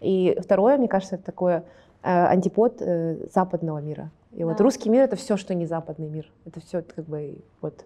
И 0.00 0.36
второе, 0.42 0.76
мне 0.78 0.88
кажется, 0.88 1.14
это 1.16 1.24
такое 1.24 1.64
э, 2.02 2.26
антипод 2.26 2.80
э, 2.80 3.26
западного 3.32 3.78
мира. 3.78 4.10
И 4.32 4.44
вот 4.44 4.56
Да. 4.58 4.64
русский 4.64 4.90
мир 4.90 5.02
это 5.02 5.16
все, 5.16 5.36
что 5.36 5.54
не 5.54 5.66
западный 5.66 6.08
мир. 6.08 6.30
Это 6.44 6.60
все 6.60 6.82
как 6.82 7.04
бы 7.06 7.38
вот 7.60 7.84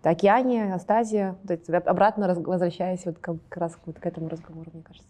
это 0.00 0.10
Океания, 0.10 0.74
Астазия, 0.74 1.36
вот 1.42 1.50
эти, 1.50 1.70
обратно 1.70 2.34
возвращаясь 2.34 3.04
вот 3.06 3.18
как 3.18 3.36
раз 3.56 3.78
вот 3.86 3.98
к 3.98 4.06
этому 4.06 4.28
разговору, 4.28 4.70
мне 4.72 4.82
кажется. 4.82 5.08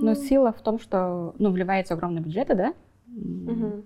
Но 0.00 0.14
сила 0.14 0.52
в 0.52 0.60
том, 0.60 0.78
что 0.78 1.34
ну, 1.38 1.50
вливаются 1.50 1.94
огромные 1.94 2.22
бюджеты, 2.22 2.54
да? 2.54 2.74
Мгм. 3.06 3.82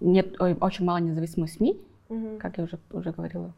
Нет, 0.00 0.40
ой, 0.40 0.56
очень 0.60 0.84
мало 0.84 0.98
независимых 0.98 1.50
СМИ, 1.50 1.80
Мгм. 2.08 2.38
как 2.38 2.58
я 2.58 2.64
уже, 2.64 2.78
уже 2.90 3.12
говорила. 3.12 3.52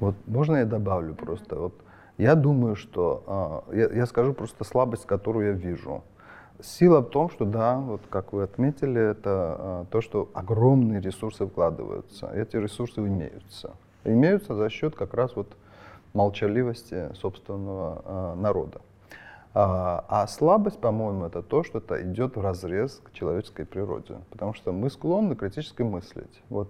Вот 0.00 0.14
можно 0.26 0.56
я 0.56 0.64
добавлю 0.64 1.14
просто? 1.14 1.56
Вот 1.56 1.74
я 2.18 2.34
думаю, 2.34 2.76
что 2.76 3.22
а, 3.26 3.74
я, 3.74 3.88
я 3.90 4.06
скажу 4.06 4.34
просто 4.34 4.64
слабость, 4.64 5.06
которую 5.06 5.48
я 5.48 5.52
вижу. 5.52 6.02
Сила 6.62 7.00
в 7.00 7.10
том, 7.10 7.30
что 7.30 7.44
да, 7.44 7.78
вот 7.78 8.00
как 8.08 8.32
вы 8.32 8.44
отметили, 8.44 9.00
это 9.00 9.30
а, 9.30 9.86
то, 9.90 10.00
что 10.00 10.30
огромные 10.34 11.00
ресурсы 11.00 11.46
вкладываются. 11.46 12.30
Эти 12.34 12.56
ресурсы 12.56 13.00
имеются. 13.00 13.72
Имеются 14.04 14.54
за 14.54 14.68
счет 14.70 14.94
как 14.94 15.14
раз 15.14 15.36
вот 15.36 15.48
молчаливости 16.12 17.14
собственного 17.14 18.02
а, 18.04 18.34
народа. 18.34 18.80
А, 19.54 20.04
а 20.08 20.26
слабость, 20.26 20.80
по-моему, 20.80 21.26
это 21.26 21.40
то, 21.40 21.62
что 21.62 21.78
это 21.78 22.02
идет 22.02 22.36
в 22.36 22.40
разрез 22.40 23.00
к 23.04 23.12
человеческой 23.12 23.64
природе. 23.64 24.16
Потому 24.30 24.52
что 24.52 24.72
мы 24.72 24.90
склонны 24.90 25.36
критически 25.36 25.82
мыслить. 25.82 26.42
Вот 26.48 26.68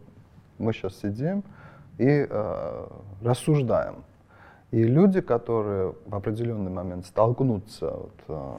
мы 0.59 0.73
сейчас 0.75 0.99
сидим 0.99 1.45
и 1.97 2.27
э, 2.29 2.87
рассуждаем. 3.23 4.05
И 4.71 4.83
люди, 4.83 5.21
которые 5.23 5.95
в 6.05 6.15
определенный 6.15 6.71
момент 6.71 7.07
столкнутся 7.07 7.91
вот, 7.91 8.15
э, 8.29 8.53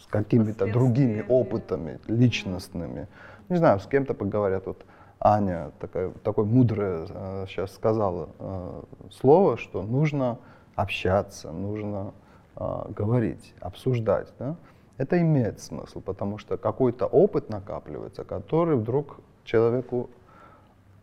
с 0.00 0.06
какими-то 0.08 0.70
другими 0.70 1.24
опытами 1.26 2.00
личностными, 2.06 3.08
не 3.48 3.56
знаю, 3.56 3.80
с 3.80 3.86
кем-то 3.86 4.12
поговорят. 4.12 4.66
Вот 4.66 4.84
Аня 5.20 5.70
такая, 5.78 6.10
такое 6.22 6.44
мудрое 6.44 7.06
э, 7.08 7.46
сейчас 7.48 7.72
сказала 7.72 8.28
э, 8.38 8.82
слово, 9.10 9.56
что 9.56 9.82
нужно 9.82 10.38
общаться, 10.74 11.50
нужно 11.50 12.12
говорить, 12.56 13.54
обсуждать. 13.60 14.32
Да? 14.38 14.56
Это 14.98 15.20
имеет 15.20 15.60
смысл, 15.60 16.00
потому 16.00 16.38
что 16.38 16.56
какой-то 16.56 17.06
опыт 17.06 17.48
накапливается, 17.48 18.24
который 18.24 18.76
вдруг 18.76 19.20
человеку 19.44 20.10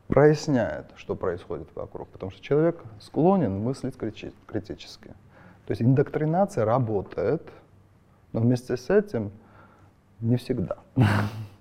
проясняет, 0.08 0.88
что 0.96 1.16
происходит 1.16 1.68
вокруг. 1.76 2.08
Потому 2.10 2.32
что 2.32 2.42
человек 2.42 2.82
склонен 3.00 3.60
мыслить 3.60 3.96
критически. 3.98 5.08
То 5.66 5.72
есть 5.72 5.82
индоктринация 5.82 6.66
работает, 6.66 7.48
но 8.32 8.42
вместе 8.42 8.76
с 8.76 8.90
этим 8.90 9.32
не 10.20 10.38
всегда. 10.38 10.78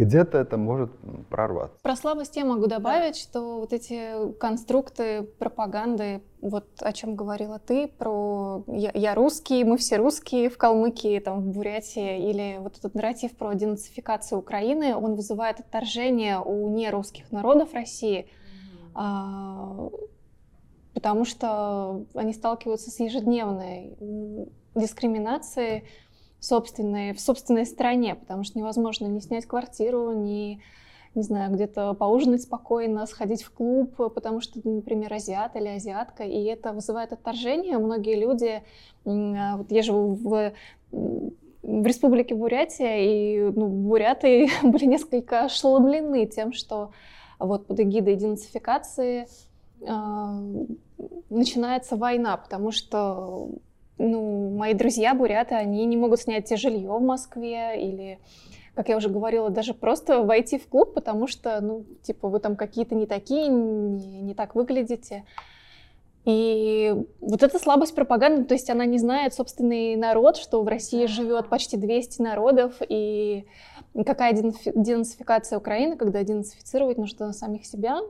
Где-то 0.00 0.38
это 0.38 0.56
может 0.56 0.90
прорваться. 1.28 1.76
Про 1.82 1.94
слабость 1.94 2.34
я 2.34 2.46
могу 2.46 2.66
добавить, 2.68 3.16
что 3.16 3.60
вот 3.60 3.74
эти 3.74 4.32
конструкты 4.38 5.24
пропаганды, 5.38 6.22
вот 6.40 6.64
о 6.80 6.90
чем 6.94 7.16
говорила 7.16 7.58
ты, 7.58 7.86
про 7.86 8.64
я, 8.66 8.92
я 8.94 9.14
русский, 9.14 9.62
мы 9.62 9.76
все 9.76 9.98
русские 9.98 10.48
в 10.48 10.56
Калмыкии, 10.56 11.18
там, 11.18 11.42
в 11.42 11.52
Бурятии, 11.52 12.30
или 12.30 12.56
вот 12.60 12.78
этот 12.78 12.94
нарратив 12.94 13.36
про 13.36 13.52
денацификацию 13.52 14.38
Украины, 14.38 14.96
он 14.96 15.16
вызывает 15.16 15.60
отторжение 15.60 16.40
у 16.40 16.70
нерусских 16.70 17.30
народов 17.30 17.74
России, 17.74 18.26
а, 18.94 19.90
потому 20.94 21.26
что 21.26 22.06
они 22.14 22.32
сталкиваются 22.32 22.90
с 22.90 23.00
ежедневной 23.00 23.98
дискриминацией 24.74 25.84
собственной, 26.40 27.12
в 27.12 27.20
собственной 27.20 27.66
стране, 27.66 28.14
потому 28.14 28.44
что 28.44 28.58
невозможно 28.58 29.06
не 29.06 29.20
снять 29.20 29.46
квартиру, 29.46 30.12
не, 30.12 30.62
не 31.14 31.22
знаю, 31.22 31.52
где-то 31.52 31.94
поужинать 31.94 32.42
спокойно, 32.42 33.06
сходить 33.06 33.42
в 33.42 33.52
клуб, 33.52 33.94
потому 34.14 34.40
что, 34.40 34.60
например, 34.64 35.12
азиат 35.12 35.54
или 35.56 35.68
азиатка, 35.68 36.24
и 36.24 36.42
это 36.44 36.72
вызывает 36.72 37.12
отторжение. 37.12 37.78
Многие 37.78 38.16
люди, 38.16 38.62
а, 39.04 39.56
вот 39.58 39.70
я 39.70 39.82
живу 39.82 40.14
в, 40.14 40.52
в 40.90 41.86
республике 41.86 42.34
Бурятия, 42.34 42.96
и 42.98 43.52
ну, 43.52 43.66
буряты 43.66 44.48
были 44.62 44.86
несколько 44.86 45.44
ошеломлены 45.44 46.26
тем, 46.26 46.52
что 46.52 46.92
вот 47.38 47.66
под 47.66 47.80
эгидой 47.80 48.16
денацификации 48.16 49.28
а, 49.86 50.40
начинается 51.28 51.96
война, 51.96 52.36
потому 52.36 52.70
что 52.70 53.50
ну, 54.00 54.50
мои 54.56 54.72
друзья 54.72 55.14
буряты, 55.14 55.54
они 55.54 55.84
не 55.84 55.96
могут 55.96 56.20
снять 56.20 56.50
жилье 56.58 56.90
в 56.90 57.02
Москве 57.02 57.80
или, 57.80 58.18
как 58.74 58.88
я 58.88 58.96
уже 58.96 59.10
говорила, 59.10 59.50
даже 59.50 59.74
просто 59.74 60.22
войти 60.22 60.58
в 60.58 60.66
клуб, 60.66 60.94
потому 60.94 61.26
что, 61.26 61.60
ну, 61.60 61.84
типа, 62.02 62.28
вы 62.28 62.40
там 62.40 62.56
какие-то 62.56 62.94
не 62.94 63.06
такие, 63.06 63.48
не, 63.48 64.22
не 64.22 64.34
так 64.34 64.54
выглядите. 64.54 65.24
И 66.24 66.94
вот 67.20 67.42
эта 67.42 67.58
слабость 67.58 67.94
пропаганды, 67.94 68.44
то 68.44 68.54
есть 68.54 68.70
она 68.70 68.86
не 68.86 68.98
знает 68.98 69.34
собственный 69.34 69.96
народ, 69.96 70.38
что 70.38 70.62
в 70.62 70.68
России 70.68 71.04
живет 71.04 71.48
почти 71.48 71.76
200 71.76 72.22
народов, 72.22 72.76
и 72.88 73.44
какая 73.94 74.32
денаци- 74.32 74.72
денацификация 74.74 75.58
Украины, 75.58 75.96
когда 75.96 76.22
денацифицировать 76.22 76.96
нужно 76.96 77.32
самих 77.34 77.66
себя, 77.66 78.00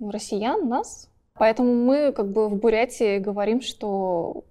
ну, 0.00 0.10
россиян, 0.10 0.68
нас. 0.68 1.08
Поэтому 1.34 1.74
мы 1.74 2.10
как 2.10 2.32
бы 2.32 2.48
в 2.48 2.56
Бурятии 2.56 3.18
говорим, 3.18 3.60
что 3.60 4.44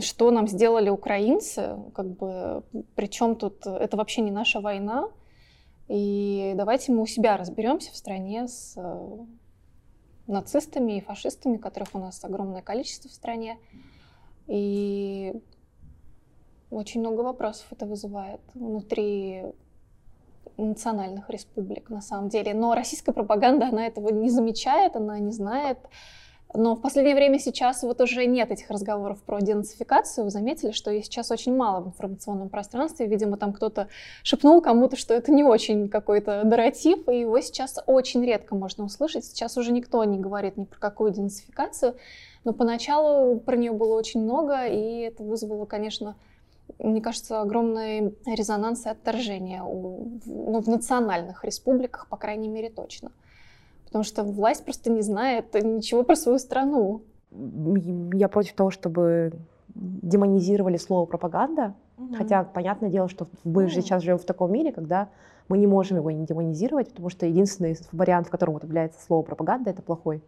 что 0.00 0.30
нам 0.30 0.48
сделали 0.48 0.90
украинцы, 0.90 1.76
как 1.94 2.06
бы, 2.16 2.62
причем 2.94 3.36
тут 3.36 3.66
это 3.66 3.96
вообще 3.96 4.20
не 4.20 4.30
наша 4.30 4.60
война, 4.60 5.08
и 5.88 6.52
давайте 6.56 6.92
мы 6.92 7.02
у 7.02 7.06
себя 7.06 7.36
разберемся 7.36 7.92
в 7.92 7.96
стране 7.96 8.46
с 8.46 8.74
э, 8.76 9.18
нацистами 10.26 10.98
и 10.98 11.00
фашистами, 11.00 11.56
которых 11.56 11.94
у 11.94 11.98
нас 11.98 12.24
огромное 12.24 12.62
количество 12.62 13.10
в 13.10 13.12
стране, 13.12 13.58
и 14.46 15.34
очень 16.70 17.00
много 17.00 17.22
вопросов 17.22 17.66
это 17.70 17.86
вызывает 17.86 18.40
внутри 18.54 19.44
национальных 20.56 21.28
республик 21.30 21.90
на 21.90 22.00
самом 22.00 22.28
деле. 22.28 22.54
Но 22.54 22.74
российская 22.74 23.12
пропаганда, 23.12 23.68
она 23.68 23.86
этого 23.86 24.10
не 24.10 24.30
замечает, 24.30 24.96
она 24.96 25.18
не 25.18 25.32
знает. 25.32 25.78
Но 26.52 26.74
в 26.74 26.80
последнее 26.80 27.14
время 27.14 27.38
сейчас 27.38 27.82
вот 27.82 28.00
уже 28.00 28.26
нет 28.26 28.50
этих 28.50 28.70
разговоров 28.70 29.22
про 29.22 29.40
денацификацию. 29.40 30.24
Вы 30.24 30.30
заметили, 30.30 30.72
что 30.72 30.90
их 30.90 31.04
сейчас 31.04 31.30
очень 31.30 31.54
мало 31.54 31.80
в 31.80 31.86
информационном 31.88 32.48
пространстве. 32.48 33.06
Видимо, 33.06 33.36
там 33.36 33.52
кто-то 33.52 33.86
шепнул 34.24 34.60
кому-то, 34.60 34.96
что 34.96 35.14
это 35.14 35.30
не 35.30 35.44
очень 35.44 35.88
какой-то 35.88 36.42
нарратив, 36.44 37.08
и 37.08 37.20
его 37.20 37.40
сейчас 37.40 37.78
очень 37.86 38.24
редко 38.24 38.56
можно 38.56 38.84
услышать. 38.84 39.24
Сейчас 39.24 39.56
уже 39.56 39.72
никто 39.72 40.02
не 40.02 40.18
говорит 40.18 40.56
ни 40.56 40.64
про 40.64 40.78
какую 40.78 41.12
денацификацию. 41.12 41.94
Но 42.42 42.52
поначалу 42.52 43.38
про 43.38 43.56
нее 43.56 43.72
было 43.72 43.94
очень 43.94 44.20
много, 44.20 44.66
и 44.66 45.00
это 45.02 45.22
вызвало, 45.22 45.66
конечно, 45.66 46.16
мне 46.78 47.00
кажется, 47.00 47.40
огромный 47.40 48.14
резонанс 48.26 48.86
и 48.86 48.88
отторжение 48.88 49.62
у, 49.62 50.18
ну, 50.24 50.60
в 50.60 50.66
национальных 50.66 51.44
республиках, 51.44 52.08
по 52.08 52.16
крайней 52.16 52.48
мере, 52.48 52.70
точно. 52.70 53.12
Потому 53.90 54.04
что 54.04 54.22
власть 54.22 54.64
просто 54.64 54.88
не 54.88 55.02
знает 55.02 55.52
ничего 55.54 56.04
про 56.04 56.14
свою 56.14 56.38
страну. 56.38 57.02
Я 58.12 58.28
против 58.28 58.54
того, 58.54 58.70
чтобы 58.70 59.32
демонизировали 59.74 60.76
слово 60.76 61.06
пропаганда. 61.06 61.74
Хотя, 62.16 62.44
понятное 62.44 62.88
дело, 62.88 63.08
что 63.08 63.28
мы 63.44 63.68
же 63.68 63.76
Ну. 63.76 63.82
сейчас 63.82 64.02
живем 64.02 64.18
в 64.18 64.24
таком 64.24 64.52
мире, 64.52 64.72
когда 64.72 65.08
мы 65.48 65.58
не 65.58 65.66
можем 65.66 65.98
его 65.98 66.10
не 66.10 66.24
демонизировать, 66.24 66.88
потому 66.90 67.10
что 67.10 67.26
единственный 67.26 67.76
вариант, 67.92 68.28
в 68.28 68.30
котором 68.30 68.54
употребляется 68.54 69.04
слово 69.04 69.22
пропаганда, 69.22 69.70
это 69.70 69.82
плохой. 69.82 70.22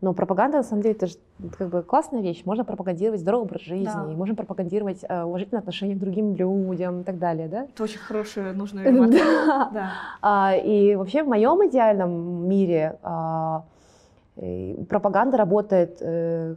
Но 0.00 0.12
пропаганда, 0.12 0.58
на 0.58 0.62
самом 0.62 0.82
деле, 0.82 0.94
это 0.94 1.06
же 1.06 1.14
как 1.56 1.68
бы 1.68 1.82
классная 1.82 2.20
вещь. 2.20 2.42
Можно 2.44 2.64
пропагандировать 2.64 3.20
здоровый 3.20 3.46
образ 3.46 3.62
жизни, 3.62 3.84
Да. 3.84 4.04
можно 4.04 4.34
пропагандировать 4.34 5.04
э, 5.08 5.22
уважительное 5.22 5.60
отношение 5.60 5.96
к 5.96 5.98
другим 6.00 6.34
людям 6.34 7.00
и 7.00 7.04
так 7.04 7.18
далее, 7.18 7.48
да? 7.48 7.64
Это 7.64 7.82
очень 7.84 7.98
хорошая, 7.98 8.52
нужная. 8.52 8.84
Да. 9.10 9.70
Да. 9.72 9.90
А, 10.20 10.54
и 10.56 10.94
вообще 10.94 11.22
в 11.22 11.28
моем 11.28 11.66
идеальном 11.68 12.48
мире 12.48 12.98
а, 13.02 13.64
э, 14.36 14.74
пропаганда 14.88 15.36
работает, 15.36 15.98
э, 16.00 16.56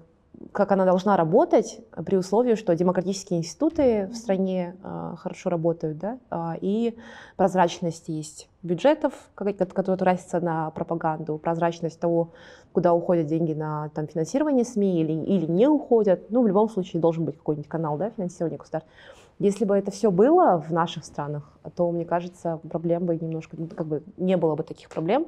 как 0.51 0.71
она 0.71 0.85
должна 0.85 1.17
работать, 1.17 1.79
при 2.05 2.15
условии, 2.15 2.55
что 2.55 2.75
демократические 2.75 3.39
институты 3.39 4.07
в 4.07 4.15
стране 4.15 4.75
а, 4.83 5.15
хорошо 5.15 5.49
работают, 5.49 5.97
да, 5.97 6.19
а, 6.29 6.55
и 6.59 6.95
прозрачность 7.35 8.07
есть 8.07 8.49
бюджетов, 8.61 9.13
которые 9.35 9.97
тратятся 9.97 10.39
на 10.39 10.69
пропаганду, 10.71 11.37
прозрачность 11.37 11.99
того, 11.99 12.29
куда 12.71 12.93
уходят 12.93 13.27
деньги 13.27 13.53
на 13.53 13.89
там, 13.89 14.07
финансирование 14.07 14.65
СМИ 14.65 15.01
или, 15.01 15.13
или 15.13 15.45
не 15.45 15.67
уходят. 15.67 16.29
Ну, 16.29 16.43
в 16.43 16.47
любом 16.47 16.69
случае 16.69 17.01
должен 17.01 17.25
быть 17.25 17.37
какой-нибудь 17.37 17.69
канал 17.69 17.97
да, 17.97 18.11
финансирования 18.11 18.57
государства. 18.57 18.91
Если 19.39 19.65
бы 19.65 19.77
это 19.77 19.91
все 19.91 20.09
было 20.09 20.63
в 20.67 20.71
наших 20.71 21.05
странах, 21.05 21.51
то, 21.75 21.91
мне 21.91 22.05
кажется, 22.05 22.59
проблем 22.69 23.05
бы 23.05 23.15
немножко, 23.15 23.55
ну, 23.57 23.67
как 23.67 23.85
бы 23.85 24.03
не 24.17 24.35
было 24.35 24.55
бы 24.55 24.63
таких 24.63 24.89
проблем. 24.89 25.27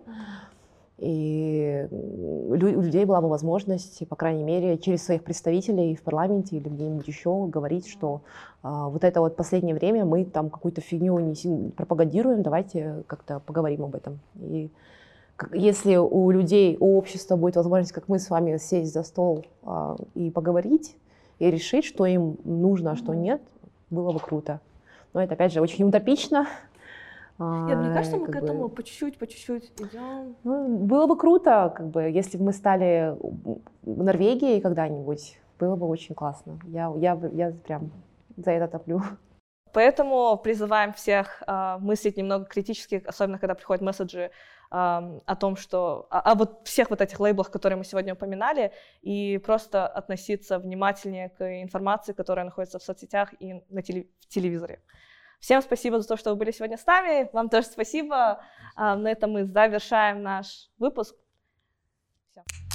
И 0.99 1.87
у 1.91 2.55
людей 2.55 3.05
была 3.05 3.21
бы 3.21 3.29
возможность, 3.29 4.05
по 4.07 4.15
крайней 4.17 4.43
мере, 4.43 4.77
через 4.77 5.03
своих 5.03 5.23
представителей 5.23 5.95
в 5.95 6.01
парламенте 6.01 6.57
или 6.57 6.67
где-нибудь 6.67 7.07
еще 7.07 7.47
говорить, 7.47 7.87
что 7.87 8.21
а, 8.63 8.89
вот 8.89 9.05
это 9.05 9.21
вот 9.21 9.37
последнее 9.37 9.75
время 9.75 10.03
мы 10.03 10.25
там 10.25 10.49
какую-то 10.49 10.81
фигню 10.81 11.17
несем- 11.19 11.71
пропагандируем, 11.71 12.43
давайте 12.43 13.03
как-то 13.07 13.39
поговорим 13.39 13.85
об 13.85 13.95
этом. 13.95 14.19
И 14.41 14.69
если 15.53 15.95
у 15.95 16.31
людей, 16.31 16.75
у 16.79 16.97
общества 16.97 17.37
будет 17.37 17.55
возможность, 17.55 17.93
как 17.93 18.09
мы 18.09 18.19
с 18.19 18.29
вами, 18.29 18.57
сесть 18.57 18.91
за 18.93 19.03
стол 19.03 19.45
а, 19.63 19.95
и 20.15 20.29
поговорить, 20.29 20.97
и 21.39 21.49
решить, 21.49 21.85
что 21.85 22.05
им 22.05 22.37
нужно, 22.43 22.91
а 22.91 22.95
что 22.97 23.13
нет, 23.13 23.41
было 23.89 24.11
бы 24.11 24.19
круто. 24.19 24.59
Но 25.13 25.23
это, 25.23 25.33
опять 25.33 25.53
же, 25.53 25.61
очень 25.61 25.85
утопично. 25.85 26.47
Нет, 27.39 27.77
мне 27.77 27.93
кажется, 27.93 28.17
мы 28.17 28.23
А, 28.23 28.27
к 28.27 28.31
как 28.31 28.41
бы- 28.41 28.47
этому 28.47 28.69
по 28.69 28.83
чуть-чуть, 28.83 29.17
по 29.17 29.25
чуть-чуть 29.25 29.71
идем. 29.79 30.35
ну, 30.43 30.77
было 30.77 31.07
бы 31.07 31.17
круто, 31.17 31.73
как 31.75 31.87
бы, 31.87 32.03
если 32.03 32.37
бы 32.37 32.45
мы 32.45 32.53
стали 32.53 33.15
Норвегией 33.83 34.59
когда-нибудь, 34.59 35.39
было 35.57 35.75
бы 35.77 35.87
очень 35.87 36.15
классно. 36.15 36.59
Я, 36.65 36.91
я, 36.97 37.17
я 37.33 37.51
прям 37.51 37.91
за 38.35 38.51
это 38.51 38.67
топлю. 38.67 39.01
Поэтому 39.71 40.35
призываем 40.37 40.93
всех 40.93 41.43
а, 41.45 41.77
мыслить 41.77 42.17
немного 42.17 42.45
критически, 42.45 43.03
особенно 43.05 43.37
когда 43.37 43.53
приходят 43.53 43.83
месседжи 43.83 44.31
ам, 44.71 45.21
о 45.25 45.35
том, 45.35 45.55
что 45.55 46.07
о, 46.09 46.31
о 46.31 46.35
вот 46.35 46.67
всех 46.67 46.89
вот 46.89 47.01
этих 47.01 47.19
лейблах, 47.19 47.51
которые 47.51 47.77
мы 47.77 47.83
сегодня 47.83 48.13
упоминали, 48.15 48.71
и 49.03 49.37
просто 49.37 49.87
относиться 49.87 50.57
внимательнее 50.59 51.29
к 51.29 51.61
информации, 51.61 52.13
которая 52.13 52.45
находится 52.45 52.79
в 52.79 52.83
соцсетях 52.83 53.29
и 53.39 53.61
на 53.69 53.81
теле- 53.81 54.07
в 54.21 54.27
телевизоре. 54.27 54.79
Всем 55.39 55.61
спасибо 55.61 55.99
за 55.99 56.07
то, 56.07 56.17
что 56.17 56.31
вы 56.31 56.35
были 56.35 56.51
сегодня 56.51 56.77
с 56.77 56.85
нами. 56.85 57.29
Вам 57.33 57.49
тоже 57.49 57.67
спасибо. 57.67 58.43
А, 58.75 58.95
на 58.95 59.09
этом 59.09 59.31
мы 59.31 59.45
завершаем 59.45 60.21
наш 60.21 60.69
выпуск. 60.77 61.15
Всё. 62.31 62.68